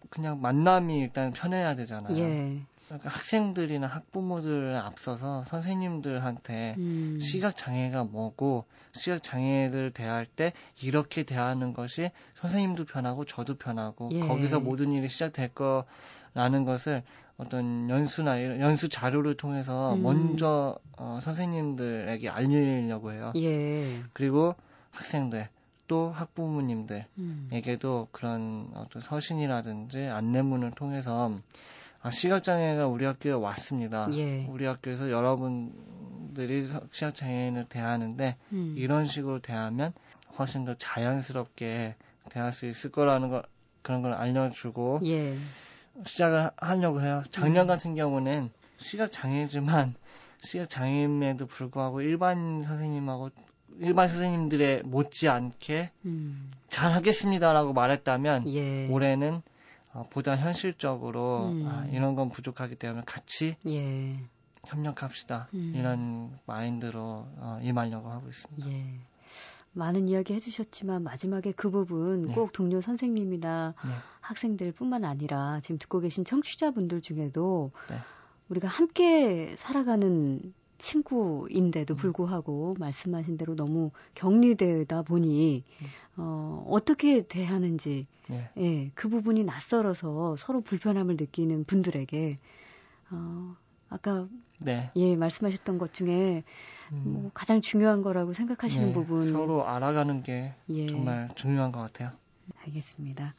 그냥 0.10 0.41
만남이 0.41 0.98
일단 0.98 1.32
편해야 1.32 1.76
되잖아요. 1.76 2.17
예. 2.17 2.60
그러니까 2.88 3.08
학생들이나 3.08 3.86
학부모들을 3.86 4.76
앞서서 4.78 5.43
선생님들한테 5.43 6.74
음. 6.80 7.19
시각 7.22 7.56
장애가 7.56 8.06
뭐고 8.06 8.65
시각 8.93 9.22
장애를 9.22 9.91
대할 9.91 10.26
때 10.26 10.54
이렇게 10.82 11.22
대하는 11.22 11.72
것이 11.74 12.10
선생님도 12.34 12.86
편하고 12.86 13.26
저도 13.26 13.60
편하고 13.60 14.10
예. 14.12 14.22
거기서 14.22 14.60
모든 14.60 14.91
일이 14.91 15.08
시작될 15.08 15.52
거라는 15.54 16.65
것을 16.65 17.04
어떤 17.38 17.91
연수나 17.91 18.60
연수 18.60 18.89
자료를 18.89 19.36
통해서 19.36 19.93
음. 19.93 20.02
먼저 20.02 20.80
어, 20.98 21.19
선생님들에게 21.22 22.28
알리려고 22.28 23.13
해요. 23.13 23.34
예. 23.36 24.02
그리고 24.13 24.56
학생들 24.89 25.48
또 25.89 26.12
학부모님들에게도 26.12 27.08
음. 27.17 28.12
그런 28.12 28.71
어떤 28.75 29.02
서신이라든지 29.02 30.04
안내문을 30.06 30.71
통해서 30.71 31.36
아, 32.02 32.12
시각장애가 32.12 32.88
우리 32.88 33.04
학교에 33.04 33.34
왔습니다. 33.34 34.08
예. 34.13 34.45
우리 34.45 34.65
학교에서 34.65 35.10
여러분들이 35.10 36.69
시각장애인을 36.91 37.65
대하는데 37.65 38.38
음. 38.54 38.75
이런 38.78 39.08
식으로 39.08 39.39
대하면 39.39 39.91
훨씬 40.38 40.63
더 40.63 40.75
자연스럽게 40.75 41.95
대할 42.30 42.54
수 42.54 42.67
있을 42.67 42.91
거라는 42.91 43.30
거 43.30 43.41
그런 43.82 44.04
걸 44.04 44.13
알려주고 44.13 45.02
예. 45.06 45.36
시작을 46.06 46.52
하려고 46.56 47.02
해요. 47.02 47.23
작년 47.32 47.65
음. 47.65 47.67
같은 47.67 47.95
경우는 47.95 48.52
시각장애지만 48.78 49.95
시각장애임에도 50.38 51.47
불구하고 51.47 52.02
일반 52.02 52.62
선생님하고 52.62 53.32
일반 53.80 54.08
선생님들의 54.08 54.84
못지않게 54.84 55.92
음. 56.06 56.52
잘하겠습니다라고 56.68 57.74
말했다면 57.74 58.48
예. 58.54 58.88
올해는 58.88 59.42
어, 59.94 60.08
보다 60.10 60.36
현실적으로 60.36 61.48
음. 61.48 61.68
아, 61.68 61.86
이런 61.92 62.15
건 62.15 62.30
부족하기 62.30 62.76
때문에 62.76 63.04
같이 63.06 63.56
예. 63.68 64.20
협력합시다 64.65 65.48
음. 65.54 65.74
이런 65.76 66.39
마인드로 66.46 67.00
어, 67.02 67.60
임하려고 67.62 68.10
하고 68.10 68.28
있습니다. 68.28 68.70
예. 68.70 69.00
많은 69.72 70.10
이야기 70.10 70.34
해주셨지만 70.34 71.04
마지막에 71.04 71.52
그 71.52 71.70
부분 71.70 72.28
네. 72.28 72.34
꼭 72.34 72.52
동료 72.52 72.82
선생님이나 72.82 73.76
네. 73.86 73.92
학생들뿐만 74.22 75.06
아니라 75.06 75.60
지금 75.62 75.78
듣고 75.78 76.00
계신 76.00 76.26
청취자분들 76.26 77.02
중에도 77.02 77.72
네. 77.89 77.98
우리가 78.50 78.68
함께 78.68 79.56
살아가는 79.58 80.54
친구인데도 80.80 81.94
음. 81.94 81.96
불구하고 81.96 82.74
음. 82.74 82.80
말씀하신 82.80 83.38
대로 83.38 83.56
너무 83.56 83.92
격리되다 84.15 85.04
보니 85.04 85.63
음. 85.82 85.88
어, 86.18 86.65
어떻게 86.70 87.22
대하는지 87.22 88.08
네. 88.28 88.50
예, 88.58 88.92
그 88.96 89.10
부분이 89.10 89.44
낯설어서 89.44 90.36
서로 90.38 90.62
불편함을 90.62 91.18
느끼는 91.18 91.65
분들에게 91.65 92.39
어, 93.12 93.56
아까 93.89 94.28
네. 94.60 94.92
예 94.96 95.15
말씀하셨던 95.15 95.78
것 95.78 95.94
중에 95.94 96.44
음. 96.92 97.02
뭐 97.06 97.32
가장 97.34 97.62
중요한 97.62 98.02
거라고 98.02 98.34
생각하시는 98.34 98.88
네, 98.88 98.94
부분 98.94 99.22
서로 99.22 99.68
알아가는 99.68 100.24
게 100.24 100.54
예. 100.70 100.88
정말 100.88 101.30
중요한 101.36 101.72
것 101.72 101.80
같아요. 101.80 102.12
알겠습니다. 102.65 103.36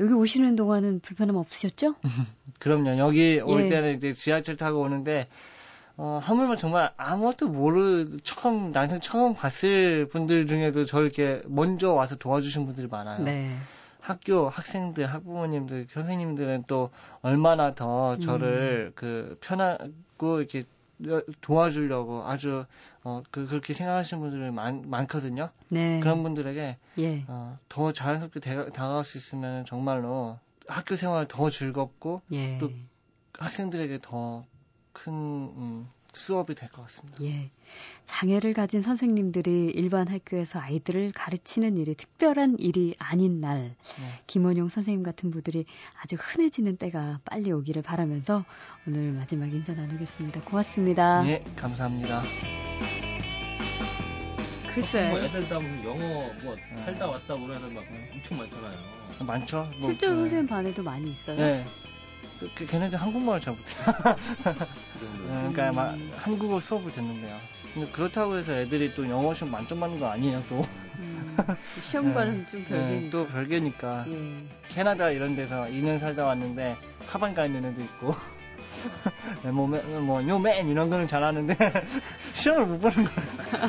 여기 0.00 0.12
오시는 0.12 0.54
동안은 0.54 1.00
불편함 1.00 1.36
없으셨죠? 1.36 1.96
그럼요. 2.60 2.98
여기 2.98 3.40
올 3.40 3.64
예. 3.64 3.68
때는 3.68 3.96
이제 3.96 4.12
지하철 4.12 4.56
타고 4.56 4.80
오는데 4.80 5.28
어, 6.00 6.20
하물며 6.22 6.54
정말 6.54 6.92
아무것도 6.96 7.48
모르, 7.48 8.06
처음, 8.22 8.70
난생 8.70 9.00
처음 9.00 9.34
봤을 9.34 10.06
분들 10.06 10.46
중에도 10.46 10.84
저 10.84 11.02
이렇게 11.02 11.42
먼저 11.46 11.92
와서 11.92 12.14
도와주신 12.14 12.66
분들이 12.66 12.86
많아요. 12.86 13.24
네. 13.24 13.56
학교, 14.00 14.48
학생들, 14.48 15.12
학부모님들, 15.12 15.88
선생님들은 15.90 16.64
또 16.68 16.90
얼마나 17.20 17.74
더 17.74 18.16
저를 18.18 18.90
음. 18.90 18.92
그 18.94 19.36
편하고 19.40 20.38
이렇게 20.38 20.64
도와주려고 21.40 22.22
아주 22.24 22.64
어, 23.02 23.24
그, 23.32 23.46
그렇게 23.48 23.74
생각하시는 23.74 24.20
분들이 24.20 24.52
많, 24.52 24.84
많거든요. 24.86 25.50
네. 25.68 25.98
그런 25.98 26.22
분들에게 26.22 26.76
예. 26.98 27.24
어, 27.26 27.58
더 27.68 27.92
자연스럽게 27.92 28.38
대, 28.38 28.70
다가갈 28.70 29.02
수 29.02 29.18
있으면 29.18 29.64
정말로 29.64 30.38
학교 30.68 30.94
생활 30.94 31.26
더 31.26 31.50
즐겁고 31.50 32.22
예. 32.32 32.58
또 32.58 32.70
학생들에게 33.36 33.98
더 34.00 34.44
큰 34.98 35.12
음, 35.12 35.88
수업이 36.12 36.54
될 36.54 36.68
것 36.70 36.82
같습니다. 36.82 37.22
예. 37.22 37.50
장애를 38.06 38.52
가진 38.54 38.80
선생님들이 38.80 39.70
일반 39.74 40.08
학교에서 40.08 40.58
아이들을 40.58 41.12
가르치는 41.12 41.76
일이 41.76 41.94
특별한 41.94 42.56
일이 42.58 42.96
아닌 42.98 43.40
날, 43.40 43.76
네. 43.98 44.22
김원용 44.26 44.68
선생님 44.68 45.02
같은 45.04 45.30
분들이 45.30 45.66
아주 46.02 46.16
흔해지는 46.18 46.76
때가 46.78 47.20
빨리 47.24 47.52
오기를 47.52 47.82
바라면서 47.82 48.44
오늘 48.86 49.12
마지막 49.12 49.46
인사 49.52 49.74
나누겠습니다. 49.74 50.40
고맙습니다. 50.42 51.22
네, 51.22 51.44
감사합니다. 51.56 52.22
글쎄. 54.74 55.10
뭐 55.10 55.18
애들 55.20 55.48
다 55.48 55.56
무슨 55.58 55.84
영어 55.84 55.98
뭐 56.42 56.56
네. 56.56 56.76
살다 56.84 57.06
왔다 57.08 57.34
오는 57.34 57.56
애들 57.56 57.70
막 57.72 57.84
엄청 58.14 58.38
많잖아요. 58.38 58.78
많죠. 59.20 59.70
뭐, 59.78 59.90
실제로 59.90 60.14
네. 60.14 60.20
선생님 60.20 60.46
반에도 60.46 60.82
많이 60.82 61.10
있어요. 61.10 61.36
네. 61.36 61.66
그, 62.40 62.50
그, 62.54 62.66
걔네들 62.66 63.00
한국말을 63.00 63.40
잘 63.40 63.54
못해요. 63.54 63.94
네, 64.44 65.48
그러니까 65.52 65.72
막 65.72 65.98
한국어 66.16 66.60
수업을 66.60 66.92
듣는데요. 66.92 67.38
근데 67.74 67.90
그렇다고 67.92 68.36
해서 68.36 68.52
애들이 68.54 68.94
또 68.94 69.08
영어 69.08 69.34
시험 69.34 69.50
만점 69.50 69.80
받는 69.80 70.00
거 70.00 70.08
아니에요, 70.08 70.42
또. 70.48 70.66
음, 70.98 71.36
시험과는 71.82 72.38
네, 72.38 72.50
좀 72.50 72.64
별개니까. 72.64 73.00
네, 73.00 73.10
또 73.10 73.26
별개니까. 73.26 74.04
예. 74.08 74.32
캐나다 74.68 75.10
이런 75.10 75.36
데서 75.36 75.64
2년 75.64 75.98
살다 75.98 76.24
왔는데 76.24 76.76
하반 77.06 77.34
가 77.34 77.46
있는 77.46 77.64
애도 77.64 77.80
있고. 77.82 78.14
네, 79.42 79.50
뭐, 79.52 79.66
뭐, 79.66 80.26
요맨 80.26 80.68
이런 80.68 80.90
거는 80.90 81.06
잘하는데 81.06 81.56
시험을 82.34 82.66
못 82.66 82.78
보는 82.80 83.04
거예요. 83.04 83.68